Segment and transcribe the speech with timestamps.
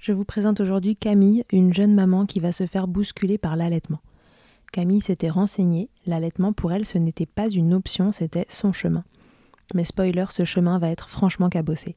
[0.00, 4.00] Je vous présente aujourd'hui Camille, une jeune maman qui va se faire bousculer par l'allaitement.
[4.72, 9.02] Camille s'était renseignée, l'allaitement pour elle ce n'était pas une option, c'était son chemin.
[9.74, 11.96] Mais spoiler, ce chemin va être franchement cabossé.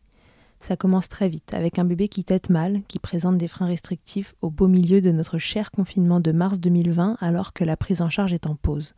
[0.60, 4.36] Ça commence très vite, avec un bébé qui tète mal, qui présente des freins restrictifs
[4.42, 8.10] au beau milieu de notre cher confinement de mars 2020 alors que la prise en
[8.10, 8.96] charge est en pause.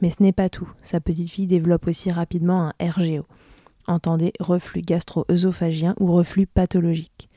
[0.00, 3.26] Mais ce n'est pas tout, sa petite fille développe aussi rapidement un RGO.
[3.88, 7.27] Entendez reflux gastro-œsophagien ou reflux pathologique.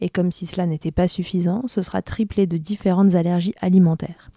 [0.00, 4.30] Et comme si cela n'était pas suffisant, ce sera triplé de différentes allergies alimentaires.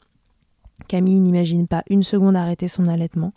[0.87, 3.31] Camille n'imagine pas une seconde arrêter son allaitement,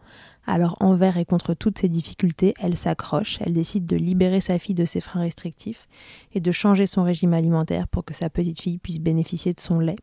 [0.46, 4.74] alors envers et contre toutes ces difficultés, elle s'accroche, elle décide de libérer sa fille
[4.74, 5.88] de ses freins restrictifs
[6.34, 9.78] et de changer son régime alimentaire pour que sa petite fille puisse bénéficier de son
[9.78, 9.96] lait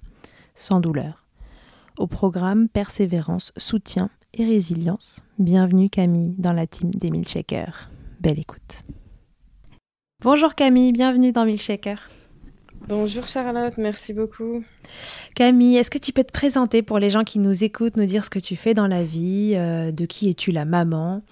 [0.56, 1.26] sans douleur.
[1.98, 5.24] Au programme Persévérance, soutien et résilience.
[5.40, 7.90] Bienvenue Camille dans la team des Milkshakers.
[8.20, 8.84] Belle écoute.
[10.24, 11.98] Bonjour Camille, bienvenue dans Milkshaker.
[12.88, 14.64] Bonjour Charlotte, merci beaucoup.
[15.34, 18.24] Camille, est-ce que tu peux te présenter pour les gens qui nous écoutent, nous dire
[18.24, 21.24] ce que tu fais dans la vie, euh, de qui es-tu la maman?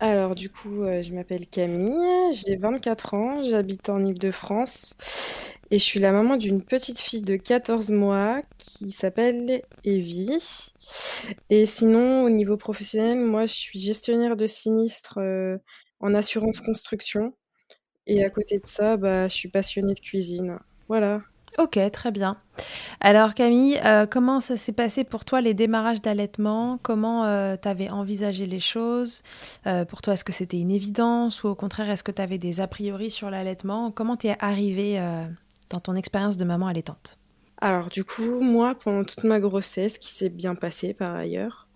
[0.00, 4.94] Alors du coup, euh, je m'appelle Camille, j'ai 24 ans, j'habite en Ile-de-France
[5.70, 10.72] et je suis la maman d'une petite fille de 14 mois qui s'appelle Evie.
[11.50, 15.58] Et sinon, au niveau professionnel, moi je suis gestionnaire de sinistres euh,
[16.04, 17.34] en assurance construction.
[18.06, 20.58] Et à côté de ça, bah, je suis passionnée de cuisine.
[20.86, 21.22] Voilà.
[21.56, 22.36] Ok, très bien.
[23.00, 26.78] Alors Camille, euh, comment ça s'est passé pour toi les démarrages d'allaitement?
[26.82, 29.22] Comment euh, tu avais envisagé les choses?
[29.66, 32.38] Euh, Pour toi, est-ce que c'était une évidence ou au contraire, est-ce que tu avais
[32.38, 33.90] des a priori sur l'allaitement?
[33.90, 35.00] Comment tu es arrivée
[35.70, 37.18] dans ton expérience de maman allaitante?
[37.64, 41.66] Alors du coup, moi, pendant toute ma grossesse, qui s'est bien passée par ailleurs,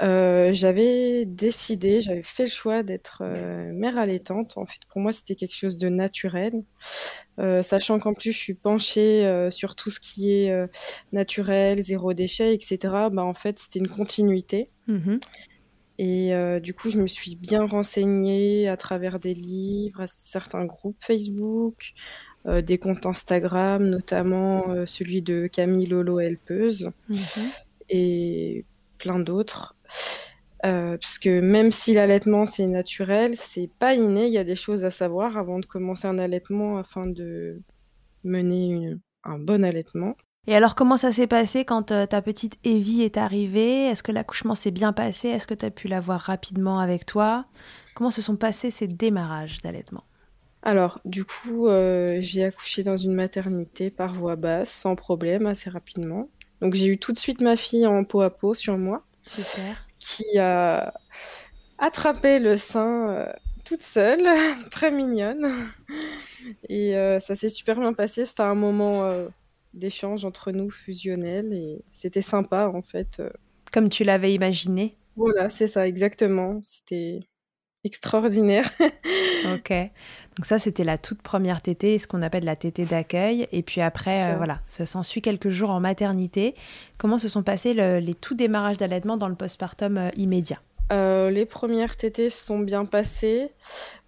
[0.00, 4.56] euh, j'avais décidé, j'avais fait le choix d'être euh, mère allaitante.
[4.56, 6.52] En fait, pour moi, c'était quelque chose de naturel,
[7.40, 10.68] euh, sachant qu'en plus, je suis penchée sur tout ce qui est
[11.10, 12.78] naturel, zéro déchet, etc.
[13.10, 14.70] Bah, en fait, c'était une continuité.
[14.86, 15.14] Mmh
[15.98, 20.98] Et du coup, je me suis bien renseignée à travers des livres, à certains groupes
[21.00, 21.94] Facebook,
[22.46, 27.50] euh, des comptes Instagram, notamment euh, celui de Camille Lolo Helpeuse mhm.
[27.88, 28.64] et
[28.98, 29.76] plein d'autres.
[30.64, 34.56] Euh, parce que même si l'allaitement c'est naturel, c'est pas inné, il y a des
[34.56, 37.60] choses à savoir avant de commencer un allaitement afin de
[38.24, 40.16] mener un bon allaitement.
[40.48, 43.86] Et alors, comment ça s'est passé quand euh, ta petite Evie est arrivée?
[43.86, 45.28] Est-ce que l'accouchement s'est bien passé?
[45.28, 47.46] Est-ce que tu as pu la voir rapidement avec toi?
[47.94, 50.04] Comment se sont passés ces démarrages d'allaitement?
[50.66, 55.70] Alors, du coup, euh, j'ai accouché dans une maternité par voie basse, sans problème, assez
[55.70, 56.28] rapidement.
[56.60, 59.04] Donc, j'ai eu tout de suite ma fille en peau à peau sur moi.
[59.26, 59.86] Super.
[60.00, 60.92] Qui a
[61.78, 63.32] attrapé le sein euh,
[63.64, 64.26] toute seule,
[64.72, 65.46] très mignonne.
[66.68, 68.24] Et ça s'est super bien passé.
[68.24, 69.28] C'était un moment
[69.76, 73.20] d'échange entre nous fusionnel et c'était sympa en fait.
[73.20, 73.30] Euh.
[73.72, 76.58] Comme tu l'avais imaginé Voilà, c'est ça, exactement.
[76.62, 77.20] C'était
[77.84, 78.68] extraordinaire.
[79.54, 79.72] ok.
[80.36, 83.48] Donc ça, c'était la toute première tétée, ce qu'on appelle la tétée d'accueil.
[83.52, 86.54] Et puis après, euh, voilà, ça s'ensuit quelques jours en maternité.
[86.98, 90.60] Comment se sont passés les tout démarrages d'allaitement dans le postpartum euh, immédiat?
[90.90, 93.50] Les premières tétées se sont bien passées,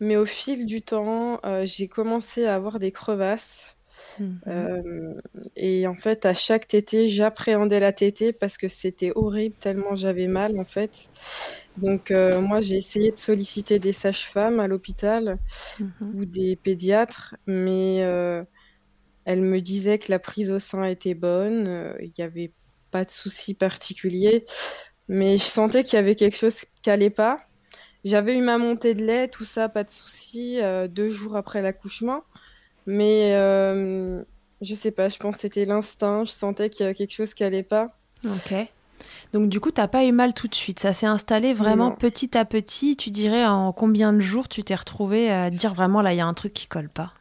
[0.00, 3.77] mais au fil du temps, j'ai commencé à avoir des crevasses
[4.18, 4.24] Mmh.
[4.46, 5.14] Euh,
[5.56, 10.28] et en fait, à chaque tétée, j'appréhendais la tétée parce que c'était horrible tellement j'avais
[10.28, 11.10] mal en fait.
[11.76, 15.38] Donc euh, moi, j'ai essayé de solliciter des sages-femmes à l'hôpital
[15.80, 15.84] mmh
[16.14, 18.42] ou des pédiatres, mais euh,
[19.24, 22.52] elles me disaient que la prise au sein était bonne, il n'y avait
[22.90, 24.44] pas de souci particulier,
[25.08, 27.36] mais je sentais qu'il y avait quelque chose qui n'allait pas.
[28.04, 32.22] J'avais eu ma montée de lait, tout ça, pas de souci, deux jours après l'accouchement.
[32.88, 34.22] Mais euh,
[34.62, 36.24] je sais pas, je pense que c'était l'instinct.
[36.24, 37.86] Je sentais qu'il y avait quelque chose qui allait pas.
[38.24, 38.54] Ok.
[39.34, 40.80] Donc du coup, t'as pas eu mal tout de suite.
[40.80, 42.96] Ça s'est installé vraiment petit à petit.
[42.96, 46.22] Tu dirais en combien de jours tu t'es retrouvé à dire vraiment là, il y
[46.22, 47.12] a un truc qui colle pas?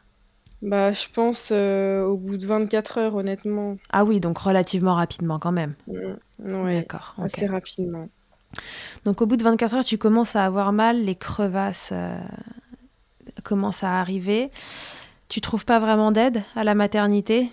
[0.62, 3.76] Bah, je pense euh, au bout de 24 heures, honnêtement.
[3.90, 5.74] Ah oui, donc relativement rapidement quand même.
[5.86, 6.62] Mmh.
[6.64, 7.14] Ouais, D'accord.
[7.22, 8.08] Assez rapidement.
[9.04, 12.18] Donc au bout de 24 heures, tu commences à avoir mal, les crevasses euh,
[13.44, 14.50] commencent à arriver.
[15.28, 17.50] Tu trouves pas vraiment d'aide à la maternité?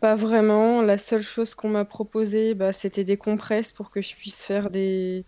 [0.00, 0.82] Pas vraiment.
[0.82, 4.70] La seule chose qu'on m'a proposé, bah, c'était des compresses pour que je puisse faire
[4.70, 5.24] des,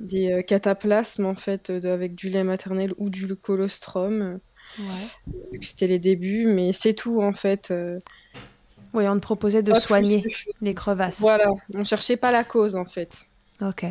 [0.00, 4.40] des euh, cataplasmes en fait avec du lait maternel ou du colostrum.
[4.78, 5.58] Ouais.
[5.60, 7.70] C'était les débuts, mais c'est tout en fait.
[7.70, 7.98] Euh.
[8.92, 10.24] Oui, on te proposait de soigner
[10.60, 11.20] les crevasses.
[11.20, 13.24] Voilà, on cherchait pas la cause en fait.
[13.60, 13.84] Ok.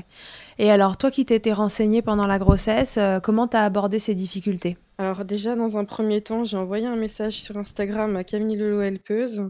[0.57, 4.77] Et alors, toi qui t'étais renseignée pendant la grossesse, euh, comment t'as abordé ces difficultés?
[4.99, 8.81] Alors déjà, dans un premier temps, j'ai envoyé un message sur Instagram à Camille Lelo
[8.81, 9.49] Helpeuse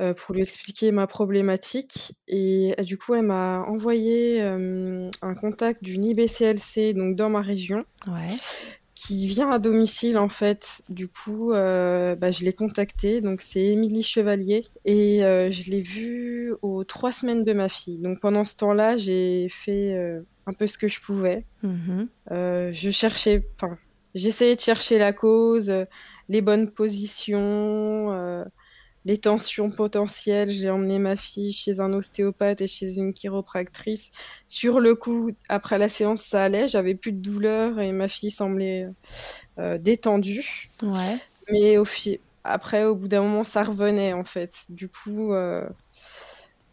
[0.00, 2.12] euh, pour lui expliquer ma problématique.
[2.28, 7.86] Et euh, du coup, elle m'a envoyé un contact d'une IBCLC, donc dans ma région.
[8.06, 8.26] Ouais
[9.00, 10.82] qui vient à domicile en fait.
[10.90, 13.22] Du coup, euh, bah, je l'ai contacté.
[13.22, 17.98] Donc c'est Émilie Chevalier et euh, je l'ai vue aux trois semaines de ma fille.
[17.98, 21.46] Donc pendant ce temps-là, j'ai fait euh, un peu ce que je pouvais.
[21.62, 22.08] Mhm.
[22.30, 23.78] je cherchais, enfin,
[24.14, 25.72] j'essayais de chercher la cause,
[26.28, 28.44] les bonnes positions
[29.04, 30.50] les tensions potentielles.
[30.50, 34.10] J'ai emmené ma fille chez un ostéopathe et chez une chiropractrice.
[34.48, 36.68] Sur le coup, après la séance, ça allait.
[36.68, 38.88] J'avais plus de douleur et ma fille semblait
[39.58, 40.70] euh, détendue.
[40.82, 41.18] Ouais.
[41.50, 41.84] Mais au
[42.42, 44.64] après, au bout d'un moment, ça revenait en fait.
[44.68, 45.68] Du coup, euh,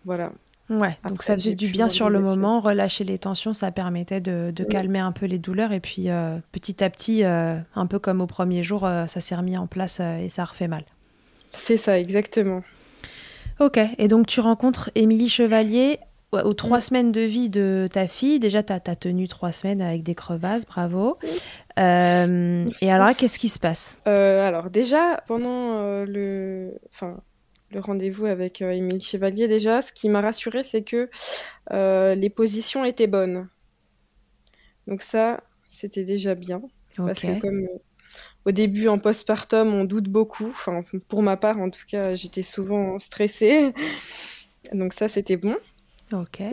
[0.06, 0.32] voilà.
[0.70, 4.52] Ouais, donc ça faisait du bien sur le moment, relâcher les tensions, ça permettait de,
[4.70, 8.28] calmer un peu les douleurs et puis euh, petit à petit, un peu comme au
[8.28, 10.84] premier jour, ça s'est remis en place et ça refait mal.
[11.52, 12.64] C'est ça, exactement.
[13.60, 16.00] Ok, et donc tu rencontres Émilie Chevalier
[16.32, 18.40] aux trois semaines de vie de ta fille.
[18.40, 21.18] Déjà, tu as, tenu trois semaines avec des crevasses, bravo.
[21.80, 23.98] Euh, et alors, qu'est-ce qui se passe?
[24.08, 27.22] Euh, Alors, déjà, pendant euh, le, enfin,
[27.72, 31.10] le rendez-vous avec Émilie Chevalier, déjà, ce qui m'a rassurée, c'est que
[31.72, 33.50] les positions étaient bonnes.
[34.88, 36.62] Donc ça, c'était déjà bien.
[36.96, 37.68] Parce que comme
[38.46, 40.48] au début, en postpartum, on doute beaucoup.
[40.48, 43.74] Enfin, pour ma part, en tout cas, j'étais souvent stressée.
[44.74, 45.56] Donc ça, c'était bon.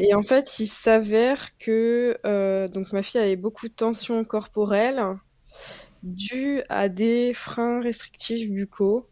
[0.01, 5.01] Et en fait, il s'avère que euh, donc ma fille avait beaucoup de tensions corporelles
[6.05, 9.09] dues à des freins restrictifs buccaux.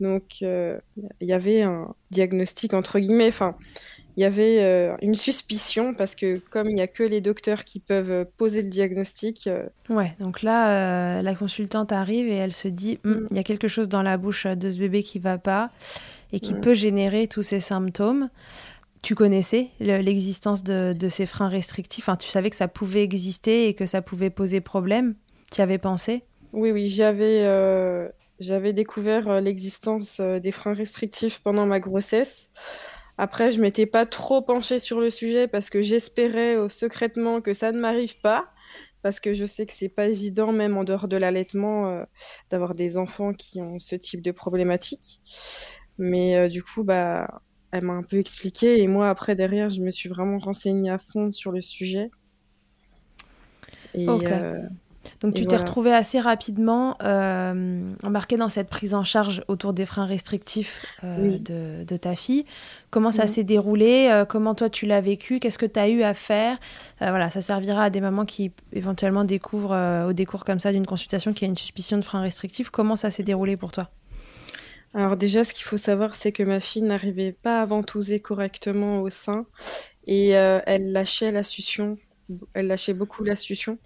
[0.00, 0.78] Donc, euh,
[1.20, 3.28] il y avait un diagnostic entre guillemets.
[3.28, 3.56] Enfin,
[4.16, 7.64] il y avait euh, une suspicion parce que comme il n'y a que les docteurs
[7.64, 9.46] qui peuvent euh, poser le diagnostic.
[9.46, 13.28] Euh, ouais, donc là, la consultante arrive et elle se dit, hum, mm.
[13.30, 15.70] il y a quelque chose dans la bouche de ce bébé qui va pas
[16.32, 18.28] et qui peut générer tous ces symptômes.
[19.02, 23.74] Tu connaissais l'existence de, ces freins restrictifs enfin, Tu savais que ça pouvait exister et
[23.74, 25.14] que ça pouvait poser problème?
[25.50, 26.24] Tu y avais pensé?
[26.52, 32.50] Oui, oui, j'avais j'avais découvert l'existence des freins restrictifs pendant ma grossesse.
[33.22, 37.52] Après, je m'étais pas trop penchée sur le sujet parce que j'espérais euh, secrètement que
[37.52, 38.48] ça ne m'arrive pas.
[39.02, 42.04] Parce que je sais que c'est pas évident, même en dehors de l'allaitement, euh,
[42.48, 45.20] d'avoir des enfants qui ont ce type de problématique.
[45.98, 47.42] Mais du coup, bah,
[47.72, 50.96] elle m'a un peu expliqué et moi après derrière, je me suis vraiment renseignée à
[50.96, 52.10] fond sur le sujet.
[53.92, 54.06] Et,
[55.20, 59.86] donc tu t'es retrouvée assez rapidement euh, embarquée dans cette prise en charge autour des
[59.86, 62.44] freins restrictifs euh, de, ta fille.
[62.90, 66.02] Comment ça s'est déroulé euh, Comment toi tu l'as vécu Qu'est-ce que tu as eu
[66.02, 66.58] à faire?
[67.00, 71.32] Voilà, ça servira à des mamans qui éventuellement découvrent au décours comme ça d'une consultation
[71.32, 72.70] qui a une suspicion de frein restrictif.
[72.70, 73.88] Comment ça s'est déroulé pour toi?
[74.92, 79.00] Alors déjà, ce qu'il faut savoir, c'est que ma fille n'arrivait pas à ventouser correctement
[79.00, 79.46] au sein
[80.06, 81.96] et elle lâchait la succion
[82.54, 83.78] elle lâchait beaucoup la succion.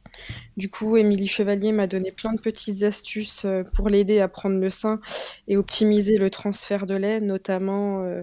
[0.56, 4.59] Du coup, Émilie Chevalier m'a donné plein de petites astuces euh, pour l'aider à prendre
[4.59, 5.00] le sein
[5.49, 8.23] et optimiser le transfert de lait, notamment euh,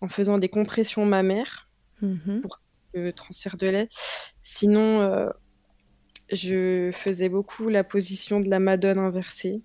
[0.00, 1.68] en faisant des compressions mammaires
[2.02, 2.60] mmh pour
[2.94, 3.88] le transfert de lait.
[4.42, 5.28] Sinon, euh,
[6.32, 9.62] je faisais beaucoup la position de la madone inversée.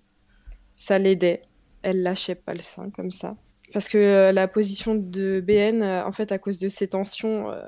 [0.76, 1.42] Ça l'aidait.
[1.82, 3.36] Elle lâchait pas le sein comme ça
[3.72, 7.50] parce que euh, la position de BN, euh, en fait, à cause de ses tensions,
[7.50, 7.62] euh,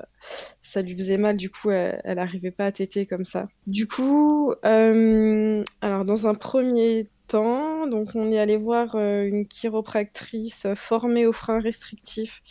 [0.61, 1.35] ça lui faisait mal.
[1.35, 3.47] Du coup, elle n'arrivait pas à téter comme ça.
[3.67, 11.25] Du coup, alors dans un premier temps, donc on est allé voir une chiropractrice formée
[11.25, 12.41] aux freins restrictifs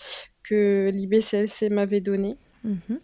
[0.42, 2.36] que l'IBCLC m'avait donné.
[2.64, 2.98] Mhm.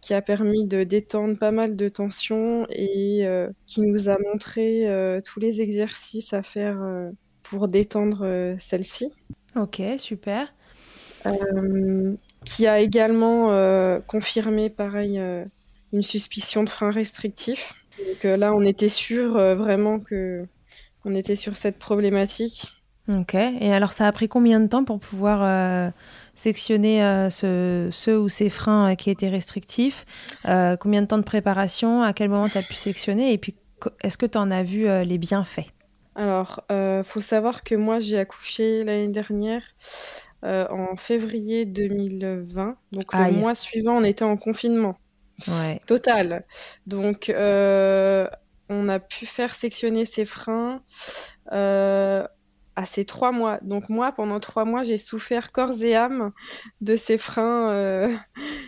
[0.00, 3.24] qui a permis de détendre pas mal de tensions et
[3.66, 4.88] qui nous a montré
[5.24, 6.80] tous les exercices à faire
[7.48, 9.12] pour détendre euh, celle-ci.
[9.56, 10.52] Ok, super.
[11.26, 12.14] Euh,
[12.44, 15.20] qui a également euh, confirmé, pareil,
[15.92, 17.74] une suspicion de frein restrictif.
[17.98, 20.38] Donc là, on était sûr vraiment que
[21.04, 22.68] on était sur cette problématique.
[23.08, 23.34] Ok.
[23.34, 25.92] Et alors, ça a pris combien de temps pour pouvoir
[26.36, 30.06] sectionner ce, ceux ou ces freins qui étaient restrictifs?
[30.44, 32.02] Combien de temps de préparation?
[32.02, 33.32] À quel moment tu as pu sectionner?
[33.32, 33.56] Et puis,
[34.02, 35.66] est-ce que tu en as vu les bienfaits?
[36.18, 39.62] Alors, euh, faut savoir que moi, j'ai accouché l'année dernière
[40.44, 42.76] euh, en février 2020.
[42.90, 44.96] Donc, le mois suivant, on était en confinement
[45.86, 46.44] total.
[46.88, 48.26] Donc, euh,
[48.68, 50.82] on a pu faire sectionner ses freins
[51.52, 53.58] à ces trois mois.
[53.62, 56.32] Donc moi, pendant trois mois, j'ai souffert corps et âme
[56.80, 58.08] de ces freins.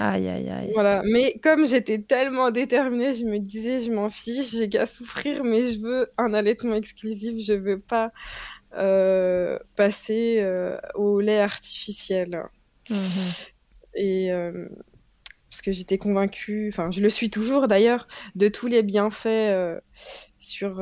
[0.00, 0.70] Euh, aïe, aïe, aïe.
[0.72, 1.02] Voilà.
[1.04, 5.66] Mais comme j'étais tellement déterminée, je me disais, je m'en fiche, j'ai qu'à souffrir, mais
[5.66, 8.12] je veux un allaitement exclusif, je veux pas
[8.76, 12.42] euh, passer euh, au lait artificiel.
[12.88, 12.96] Mhm.
[13.94, 14.30] Et
[15.50, 19.80] parce que j'étais convaincue, enfin je le suis toujours d'ailleurs, de tous les bienfaits
[20.38, 20.80] sur,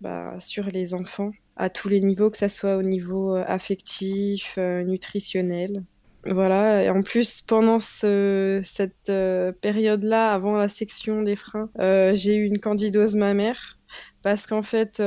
[0.00, 4.56] bah, sur les enfants à tous les niveaux, que ça soit au niveau euh, affectif,
[4.58, 5.84] euh, nutritionnel.
[6.28, 12.36] Voilà, et en plus, pendant ce, cette euh, période-là, avant la section des freins, j'ai
[12.36, 13.78] eu une candidose mammaire.
[14.22, 15.00] Parce qu'en fait,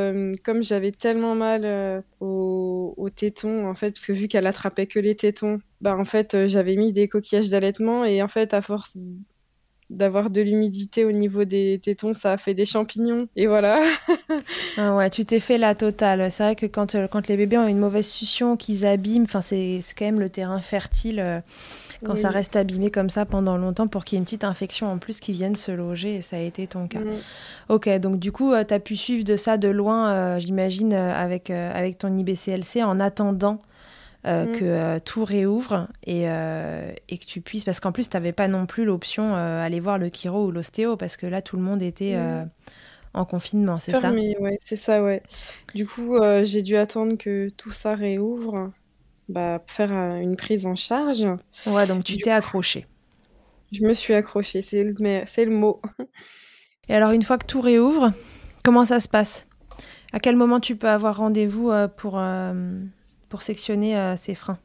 [0.46, 5.00] comme j'avais tellement mal aux au tétons, en fait, parce que vu qu'elle attrapait que
[5.00, 8.98] les tétons, bah en fait, j'avais mis des coquillages d'allaitement et en fait, à force
[9.90, 13.28] d'avoir de l'humidité au niveau des tétons, ça a fait des champignons.
[13.36, 13.80] Et voilà.
[14.78, 16.30] ah ouais, tu t'es fait la totale.
[16.32, 19.42] C'est vrai que quand, euh, quand les bébés ont une mauvaise succion, qu'ils abîment, enfin
[19.42, 21.40] c'est quand même le terrain fertile euh,
[22.06, 24.92] quand ça reste abîmé comme ça pendant longtemps pour qu'il y ait une petite infection
[24.92, 26.18] en plus qui vienne se loger.
[26.18, 27.00] Et ça a été ton cas.
[27.68, 31.50] Ok, donc du coup, euh, tu as pu suivre de ça de loin, j'imagine, avec,
[31.50, 33.62] avec ton IBCLC en attendant
[34.26, 34.52] euh, mm.
[34.52, 37.64] que euh, tout réouvre et, euh, et, que tu puisses.
[37.64, 40.98] Parce qu'en plus, tu n'avais pas non plus l'option aller voir le chiro ou l'ostéo,
[40.98, 42.50] parce que là, tout le monde était mm.
[43.14, 44.12] en confinement, c'est ça?
[44.12, 45.24] Ouais, c'est ça, ouais.
[45.74, 48.74] Du coup, j'ai dû attendre que tout ça réouvre
[49.30, 51.26] bah, pour faire une prise en charge.
[51.68, 52.88] Ouais, donc tu t'es accroché.
[53.72, 55.82] Je me suis accrochée, c'est le, c'est le mot.
[56.90, 58.12] Et alors, une fois que tout réouvre,
[58.64, 59.48] comment ça se passe?
[60.12, 62.20] À quel moment tu peux avoir rendez-vous pour
[63.30, 64.60] pour sectionner euh, ces freins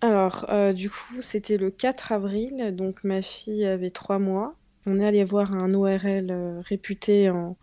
[0.00, 4.54] Alors, euh, du coup, c'était le 4 avril, donc ma fille avait trois mois.
[4.86, 7.56] On est allé voir un ORL euh, réputé en,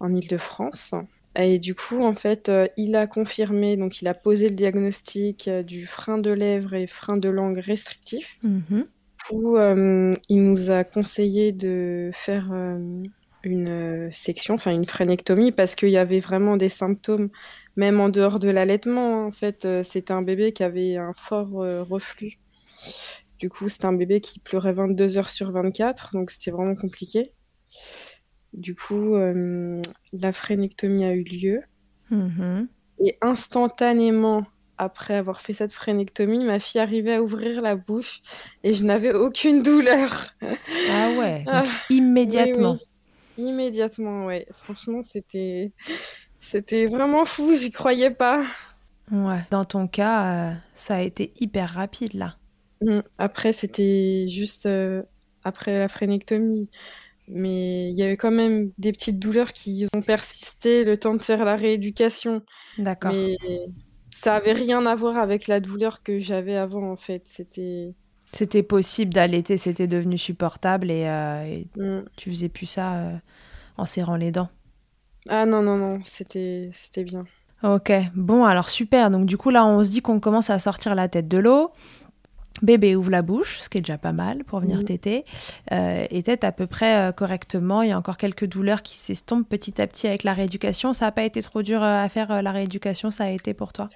[0.00, 0.94] en Ile-de-France.
[1.36, 5.84] Et du coup, en fait, il a confirmé, donc il a posé le diagnostic du
[5.84, 8.38] frein de lèvres et frein de langue restrictif.
[8.42, 8.82] Mmh
[9.26, 12.52] coup, il nous a conseillé de faire
[13.42, 17.30] une section, enfin une frénectomie, parce qu'il y avait vraiment des symptômes
[17.76, 21.62] même en dehors de l'allaitement, en fait, euh, c'était un bébé qui avait un fort
[21.62, 22.38] euh, reflux.
[23.38, 27.32] Du coup, c'était un bébé qui pleurait 22 heures sur 24, donc c'était vraiment compliqué.
[28.52, 31.62] Du coup, euh, la frénectomie a eu lieu.
[32.12, 32.68] Mm-hmm.
[33.04, 34.44] Et instantanément,
[34.78, 38.22] après avoir fait cette frénectomie, ma fille arrivait à ouvrir la bouche
[38.62, 40.34] et je n'avais aucune douleur.
[40.40, 41.64] Ah ouais, ah.
[41.90, 42.78] immédiatement.
[43.36, 44.46] Immédiatement, ouais.
[44.52, 45.72] Franchement, c'était
[46.44, 48.44] c'était vraiment fou, j'y croyais pas.
[49.10, 49.40] Ouais.
[49.50, 52.36] Dans ton cas, euh, ça a été hyper rapide là.
[52.82, 53.00] Mmh.
[53.16, 55.02] Après, c'était juste euh,
[55.42, 56.68] après la phrénectomie.
[57.28, 61.22] Mais il y avait quand même des petites douleurs qui ont persisté le temps de
[61.22, 62.42] faire la rééducation.
[62.76, 63.12] D'accord.
[63.12, 63.38] Mais
[64.10, 67.22] ça avait rien à voir avec la douleur que j'avais avant, en fait.
[67.24, 67.94] C'était.
[68.32, 72.04] C'était possible d'allaiter, c'était devenu supportable et, euh, mmh.
[72.16, 73.12] tu faisais plus ça
[73.78, 74.50] en serrant les dents.
[75.28, 76.70] Ah non, non, non, c'était
[77.04, 77.22] bien.
[77.62, 79.10] Ok, bon, alors super.
[79.10, 81.70] Donc du coup, là, on se dit qu'on commence à sortir la tête de l'eau.
[82.62, 85.24] Bébé ouvre la bouche, ce qui est déjà pas mal pour venir téter,
[85.72, 87.82] euh, et tête à peu près euh, correctement.
[87.82, 90.92] Il y a encore quelques douleurs qui s'estompent petit à petit avec la rééducation.
[90.92, 93.72] Ça n'a pas été trop dur euh, à faire la rééducation, ça a été pour
[93.72, 93.88] toi?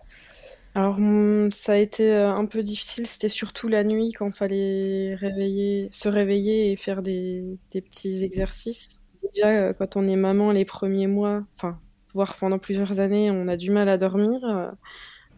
[0.75, 5.15] Alors hmm, ça a été un peu difficile, c'était surtout la nuit quand il fallait
[5.15, 8.89] réveiller, se réveiller et faire des, des petits exercices.
[9.35, 11.79] Déjà quand on est maman les premiers mois, enfin
[12.13, 14.45] voire pendant plusieurs années, on a du mal à dormir.
[14.45, 14.71] Euh,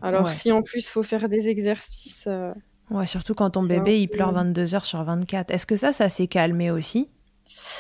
[0.03, 2.25] alors si en plus il faut faire des exercices.
[2.27, 2.53] Euh,
[2.91, 5.51] ouais, surtout quand ton bébé il pleure 22 heures sur 24.
[5.51, 7.11] Est-ce que ça, ça s'est calmé aussi?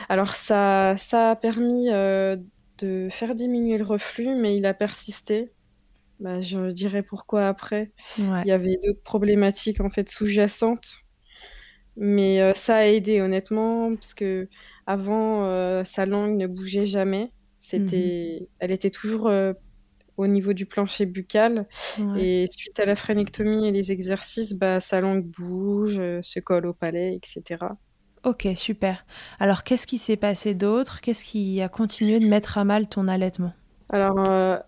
[0.09, 2.37] Alors ça, ça a permis euh,
[2.79, 5.53] de faire diminuer le reflux, mais il a persisté.
[6.19, 7.93] Bah, je dirais pourquoi après.
[8.19, 10.99] Il y avait d'autres problématiques en fait sous-jacentes.
[11.97, 14.49] Mais ça a aidé honnêtement, parce que
[14.87, 17.33] avant, sa langue ne bougeait jamais.
[17.61, 19.53] C'était, mmh elle était toujours euh,
[20.17, 21.69] au niveau du plancher buccal.
[22.17, 26.67] Et suite à la phrénectomie et les exercices, bah, sa langue bouge, euh, se colle
[26.67, 27.59] au palais, etc.
[28.25, 29.07] Ok, super.
[29.39, 31.01] Alors, qu'est-ce qui s'est passé d'autre?
[31.01, 33.53] Qu'est-ce qui a continué de mettre à mal ton allaitement?
[33.91, 34.59] Alors, euh,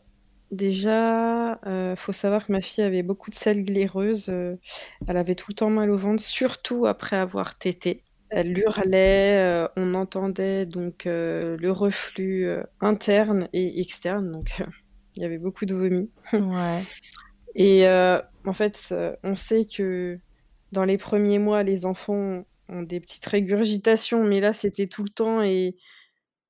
[0.50, 4.28] déjà, il faut savoir que ma fille avait beaucoup de selles glaireuses.
[4.28, 8.04] elle avait tout le temps mal au ventre, surtout après avoir tété.
[8.34, 14.62] Elle hurlait, euh, on entendait donc euh, le reflux euh, interne et externe, donc
[15.16, 16.10] il y avait beaucoup de vomi.
[16.32, 16.82] Ouais.
[17.54, 20.18] et en fait, on sait que
[20.72, 25.10] dans les premiers mois, les enfants ont des petites régurgitations, mais là, c'était tout le
[25.10, 25.42] temps.
[25.42, 25.76] Et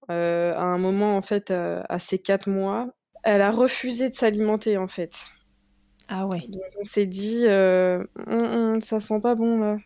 [0.08, 4.86] à un moment, en fait, à ces quatre mois, elle a refusé de s'alimenter, en
[4.86, 5.12] fait.
[6.06, 6.46] Ah ouais.
[6.48, 9.78] Donc on s'est dit, ça sent pas bon là.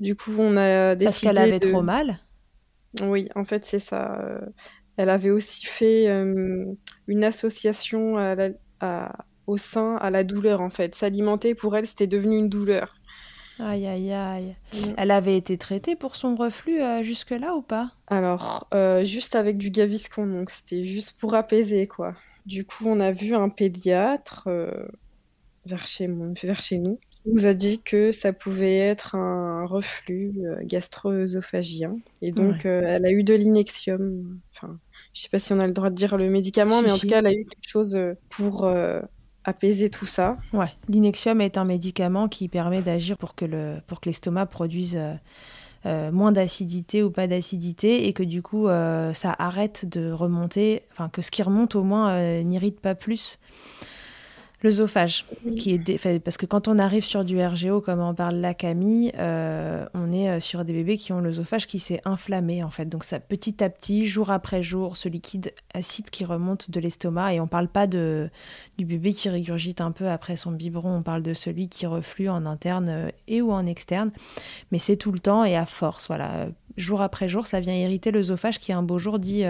[0.00, 1.04] Du coup, on a décidé.
[1.04, 2.18] Parce qu'elle avait trop mal
[3.02, 4.40] Oui, en fait, c'est ça.
[4.98, 6.64] Elle avait aussi fait euh,
[7.06, 8.14] une association
[9.46, 10.94] au sein à la douleur, en fait.
[10.94, 12.94] S'alimenter, pour elle, c'était devenu une douleur.
[13.60, 14.56] Aïe, aïe, aïe.
[14.72, 14.94] Mm.
[14.96, 17.92] Elle avait été traitée pour son reflux euh, jusque-là ou pas?
[18.08, 22.14] Alors, euh, juste avec du Gaviscon, donc c'était juste pour apaiser, quoi.
[22.44, 24.48] Du coup, on a vu un pédiatre
[25.66, 26.08] vers, chez,
[26.42, 31.98] vers chez nous nous a dit que ça pouvait être un reflux euh, gastro-œsophagien.
[32.22, 34.38] Et donc, euh, elle a eu de l'inexium.
[34.54, 34.78] Enfin,
[35.14, 37.06] je sais pas si on a le droit de dire le médicament, mais en tout
[37.06, 38.70] cas, elle a eu quelque chose euh, pour
[39.44, 40.36] apaiser tout ça.
[40.52, 44.98] Ouais, l'inexium est un médicament qui permet d'agir pour que le pour que l'estomac produise
[45.84, 51.22] moins d'acidité ou pas d'acidité et que du coup ça arrête de remonter, enfin que
[51.22, 53.38] ce qui remonte au moins n'irrite pas plus.
[54.60, 55.24] L'œsophage,
[55.56, 59.12] qui est parce que quand on arrive sur du RGO, comme en parle la Camille,
[59.16, 62.86] euh, on est euh, sur des bébés qui ont l'œsophage qui s'est inflammé en fait.
[62.86, 67.34] Donc ça petit à petit, jour après jour, ce liquide acide qui remonte de l'estomac.
[67.34, 68.30] Et on parle pas de
[68.78, 72.28] du bébé qui régurgite un peu après son biberon, on parle de celui qui reflue
[72.28, 74.10] en interne euh, et ou en externe,
[74.72, 78.10] mais c'est tout le temps et à force, voilà, jour après jour, ça vient irriter
[78.10, 79.44] l'œsophage qui un beau jour dit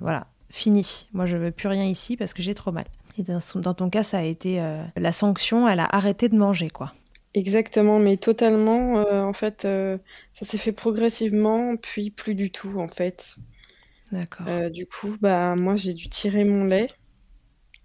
[0.00, 2.84] voilà fini, moi je veux plus rien ici parce que j'ai trop mal.
[3.16, 6.68] Et dans, ton cas, ça a été euh, la sanction, elle a arrêté de manger,
[6.68, 6.92] quoi.
[7.34, 8.98] Exactement, mais totalement.
[8.98, 9.98] Euh, en fait, euh,
[10.32, 13.36] ça s'est fait progressivement, puis plus du tout, en fait.
[14.12, 14.46] D'accord.
[14.70, 16.86] du coup, bah moi, j'ai dû tirer mon lait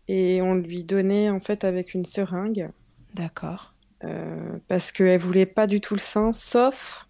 [0.08, 2.70] et on lui donnait en fait avec une seringue.
[3.16, 3.74] D'accord.
[4.68, 7.08] parce qu'elle voulait pas du tout le sein, sauf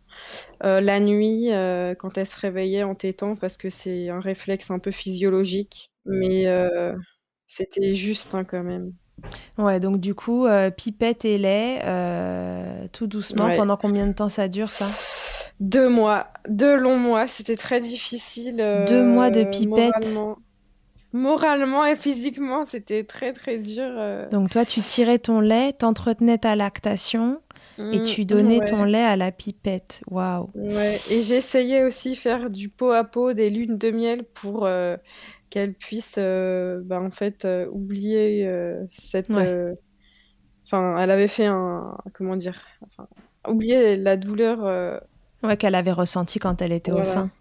[0.61, 1.49] la nuit
[1.97, 5.91] quand elle se réveillait en tétant, parce que c'est un réflexe un peu physiologique.
[6.05, 6.45] Mais
[7.49, 8.93] c'était juste hein, quand même.
[9.57, 13.53] Ouais, donc du coup, euh, pipette et lait, euh, tout doucement.
[13.57, 14.87] Pendant combien de temps ça dure ça?
[15.59, 17.27] Deux mois, deux longs mois.
[17.27, 18.57] C'était très difficile.
[18.61, 19.93] Euh, deux mois de pipette.
[21.11, 21.85] Moralement.
[21.85, 23.89] et physiquement, c'était très très dur.
[24.31, 27.41] Donc toi, tu tirais ton lait, t'entretenais ta lactation.
[27.79, 30.01] et mmh, tu donnais ton lait à la pipette.
[30.09, 30.51] Waouh.
[30.53, 30.99] Ouais.
[31.09, 34.69] Et j'essayais aussi faire du pot à pot, des lunes de miel pour
[35.49, 39.31] qu'elle puisse euh, bah, en fait euh, oublier euh, cette
[40.65, 42.61] enfin elle avait fait un comment dire
[43.47, 45.01] oublier la douleur
[45.43, 47.31] ouais qu'elle avait ressenti quand elle était au sein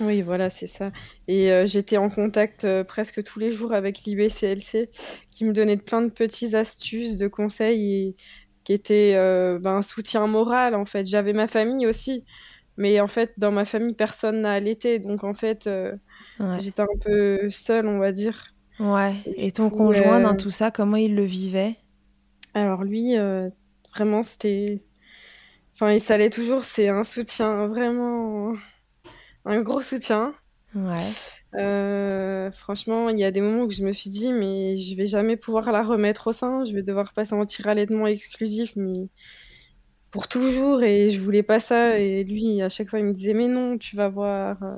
[0.00, 0.90] Oui, voilà, c'est ça.
[1.28, 4.90] Et euh, j'étais en contact euh, presque tous les jours avec l'IBCLC
[5.30, 8.16] qui me donnait plein de petites astuces, de conseils et
[8.64, 11.06] qui étaient euh, ben, un soutien moral en fait.
[11.06, 12.24] J'avais ma famille aussi,
[12.76, 15.68] mais en fait dans ma famille personne n'a allaité, donc en fait
[16.58, 18.54] j'étais un peu seule, on va dire.
[18.80, 19.14] Ouais.
[19.36, 21.76] Et, ton conjoint dans tout ça, comment il le vivait?
[22.54, 23.14] Alors lui,
[23.94, 24.82] vraiment c'était,
[25.74, 28.54] enfin il s'allait toujours, c'est un soutien vraiment
[29.44, 30.34] un gros soutien.
[30.74, 30.98] Ouais.
[31.54, 35.06] Euh, franchement, il y a des moments où je me suis dit, mais je vais
[35.06, 36.64] jamais pouvoir la remettre au sein.
[36.64, 39.08] Je vais devoir passer en tir allaitement exclusif, mais
[40.14, 40.84] pour toujours.
[40.84, 41.98] Et je voulais pas ça.
[41.98, 44.76] Et lui, à chaque fois, il me disait, mais non, tu vas voir, euh,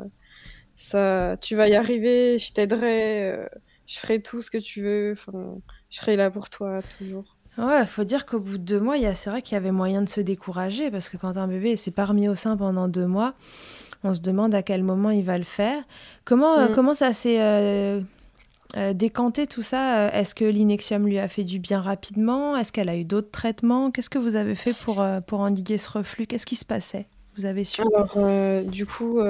[0.76, 2.38] ça, tu vas y arriver.
[2.38, 3.32] Je t'aiderai.
[3.32, 3.46] Euh,
[3.86, 5.12] je ferai tout ce que tu veux.
[5.12, 5.58] Enfin,
[5.90, 7.36] je serai là pour toi toujours.
[7.58, 10.08] Ouais, faut dire qu'au bout de deux mois, c'est vrai qu'il y avait moyen de
[10.08, 13.34] se décourager parce que quand un bébé s'est pas remis au sein pendant deux mois,
[14.04, 15.82] on se demande à quel moment il va le faire.
[16.24, 16.74] Comment, euh, mm.
[16.74, 18.00] comment ça s'est euh,
[18.76, 22.56] euh, décanté tout ça Est-ce que l'inexium lui a fait du bien rapidement?
[22.56, 23.90] Est-ce qu'elle a eu d'autres traitements?
[23.90, 26.26] Qu'est-ce que vous avez fait pour, pour endiguer ce reflux?
[26.26, 27.06] Qu'est-ce qui se passait?
[27.36, 27.82] Vous avez su?
[27.82, 29.20] Alors, du coup,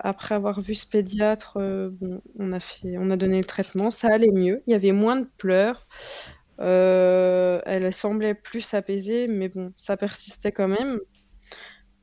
[0.00, 1.58] après avoir vu ce pédiatre,
[2.38, 4.62] on, a fait, on a donné le traitement, ça allait mieux.
[4.66, 5.86] Il y avait moins de pleurs.
[6.58, 11.00] elle semblait plus apaisée, mais bon, ça persistait quand même.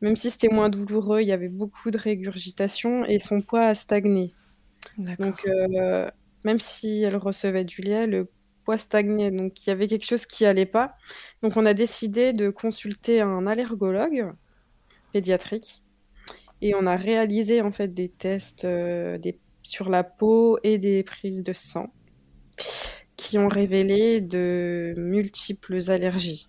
[0.02, 3.75] Même si c'était moins douloureux, il y avait beaucoup de régurgitation et son poids a
[3.75, 4.34] stagné.
[4.97, 6.08] Donc, euh,
[6.43, 8.30] même si elle recevait du lait, le
[8.63, 9.32] poids stagnait.
[9.32, 10.95] Donc, il y avait quelque chose qui allait pas.
[11.41, 14.34] Donc, on a décidé de consulter un allergologue
[15.13, 15.84] pédiatrique
[16.62, 19.39] et on a réalisé en fait des tests euh, des...
[19.63, 21.93] sur la peau et des prises de sang
[23.15, 26.47] qui ont révélé de multiples allergies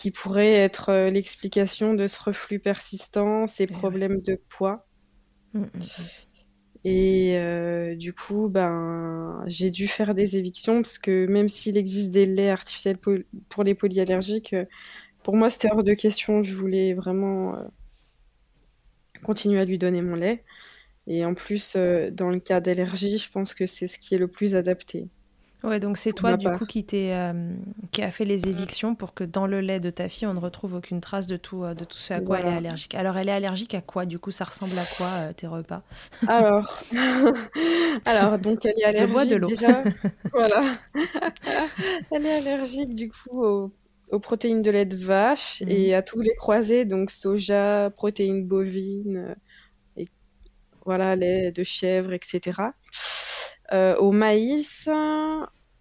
[0.00, 4.78] qui pourrait être euh, l'explication de ce reflux persistant, ces problèmes de poids.
[5.52, 6.29] Mmh, mmh, mmh.
[6.84, 12.10] Et euh, du coup, ben, j'ai dû faire des évictions parce que même s'il existe
[12.10, 12.96] des laits artificiels
[13.48, 14.64] pour les polyallergiques, euh,
[15.22, 16.42] pour moi, c'était hors de question.
[16.42, 17.54] Je voulais vraiment
[19.22, 20.44] continuer à lui donner mon lait.
[21.06, 24.28] Et en plus, dans le cas d'allergie, je pense que c'est ce qui est le
[24.28, 25.08] plus adapté.
[25.62, 27.52] Ouais, donc c'est toi du coup qui, euh,
[27.92, 30.40] qui a fait les évictions pour que dans le lait de ta fille, on ne
[30.40, 32.94] retrouve aucune trace de tout, euh, de tout ce à quoi elle est allergique.
[32.94, 35.82] Alors elle est allergique à quoi Du coup, ça ressemble à quoi euh, tes repas?
[36.26, 36.82] Alors,
[38.06, 39.84] alors donc elle est allergique de déjà.
[40.32, 40.62] voilà,
[42.10, 45.94] elle est allergique du coup aux, protéines de lait de vache et mhm.
[45.94, 49.36] à tous les croisés, donc soja, protéines bovines,
[49.98, 50.08] et
[50.86, 52.62] voilà lait de chèvre, etc.
[53.72, 54.88] Euh, au maïs.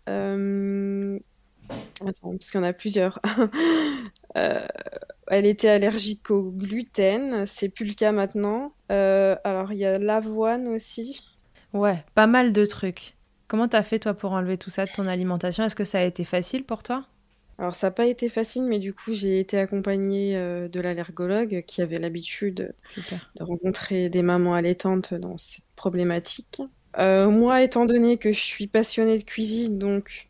[0.07, 1.19] Euh,
[2.05, 3.19] attends, parce qu'il y en a plusieurs.
[4.37, 4.59] Euh,
[5.25, 8.73] elle était allergique au gluten, c'est plus le cas maintenant.
[8.89, 11.23] alors il y a l'avoine aussi.
[11.73, 13.17] Ouais, pas mal de trucs.
[13.47, 15.63] Comment t'as fait toi pour enlever tout ça de ton alimentation?
[15.63, 17.07] Est-ce que ça a été facile pour toi?
[17.57, 21.81] Alors ça n'a pas été facile, mais du coup j'ai été accompagnée de l'allergologue qui
[21.81, 22.75] avait l'habitude
[23.35, 26.61] de rencontrer des mamans allaitantes dans cette problématique.
[26.97, 30.27] Euh, moi, étant donné que je suis passionnée de cuisine, donc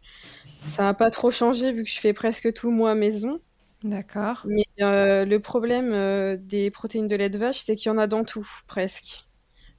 [0.66, 3.40] ça n'a pas trop changé vu que je fais presque tout moi maison.
[3.84, 4.44] D'accord.
[4.46, 7.98] Mais euh, le problème euh, des protéines de lait de vache, c'est qu'il y en
[7.98, 9.26] a dans tout, presque.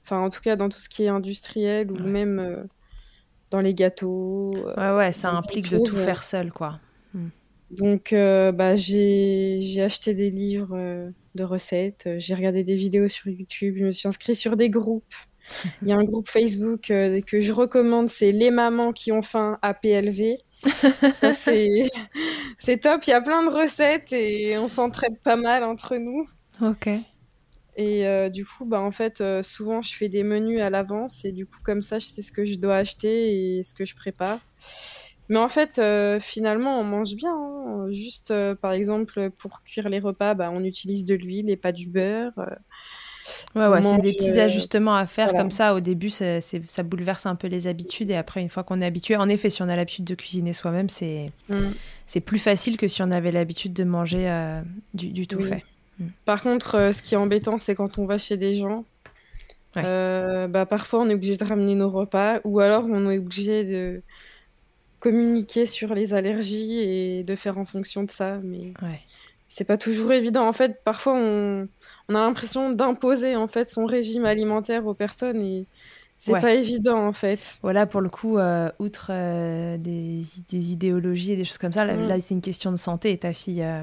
[0.03, 2.67] Enfin, en tout cas, dans tout ce qui est industriel ou même
[3.51, 4.53] dans les gâteaux.
[4.77, 6.79] ouais, ouais, ça implique de tout faire seul, quoi.
[7.13, 7.27] Hmm.
[7.69, 13.85] Donc, bah, j'ai acheté des livres de recettes, j'ai regardé des vidéos sur YouTube, je
[13.85, 15.13] me suis inscrite sur des groupes.
[15.81, 19.21] Il y a un groupe Facebook euh, que je recommande, c'est Les mamans qui ont
[19.21, 20.37] faim à PLV.
[21.33, 26.27] c'est top, il y a plein de recettes et on s'entraide pas mal entre nous.
[26.61, 26.87] Ok.
[27.77, 31.25] Et euh, du coup, bah, en fait, euh, souvent, je fais des menus à l'avance
[31.25, 33.85] et du coup, comme ça, je sais ce que je dois acheter et ce que
[33.85, 34.39] je prépare.
[35.29, 35.81] Mais en fait,
[36.19, 37.33] finalement, on mange bien.
[37.33, 37.89] Hein.
[37.89, 41.87] Juste, par exemple, pour cuire les repas, bah, on utilise de l'huile et pas du
[41.87, 42.33] beurre.
[43.55, 45.75] Ouais, ouais, c'est des petits ajustements à faire comme ça.
[45.75, 49.15] Au début, ça bouleverse un peu les habitudes et après, une fois qu'on est habitué,
[49.15, 52.19] en effet, si on a l'habitude de cuisiner soi-même, c'est mm.
[52.21, 54.61] plus facile que si on avait l'habitude de manger euh,
[54.93, 55.63] du, tout fait.
[55.99, 56.07] Mm.
[56.25, 58.85] Par contre, euh, ce qui est embêtant, c'est quand on va chez des gens,
[59.77, 63.63] euh, bah, parfois on est obligé de ramener nos repas ou alors on est obligé
[63.63, 64.01] de
[64.99, 68.39] communiquer sur les allergies et de faire en fonction de ça.
[68.43, 68.73] Mais
[69.47, 70.47] c'est pas toujours évident.
[70.47, 71.67] En fait, parfois on
[72.09, 75.65] on a l'impression d'imposer en fait son régime alimentaire aux personnes et
[76.21, 77.57] c'est pas évident en fait.
[77.63, 81.95] Voilà, pour le coup, euh, outre euh, des, idéologies et des choses comme ça, là,
[81.95, 82.21] mm.
[82.21, 83.17] c'est une question de santé.
[83.17, 83.81] Ta fille, euh,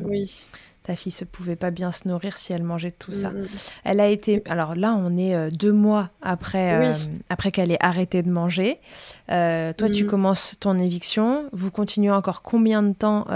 [0.85, 3.31] ta fille se pouvait pas bien se nourrir si elle mangeait tout ça.
[3.31, 3.49] Mm.
[3.83, 4.41] Elle a été.
[4.49, 6.93] Alors là, on est euh, deux mois après,
[7.29, 8.79] après qu'elle ait arrêté de manger.
[9.27, 10.07] Toi, tu mm.
[10.07, 11.47] commences ton éviction.
[11.53, 13.27] Vous continuez encore combien de temps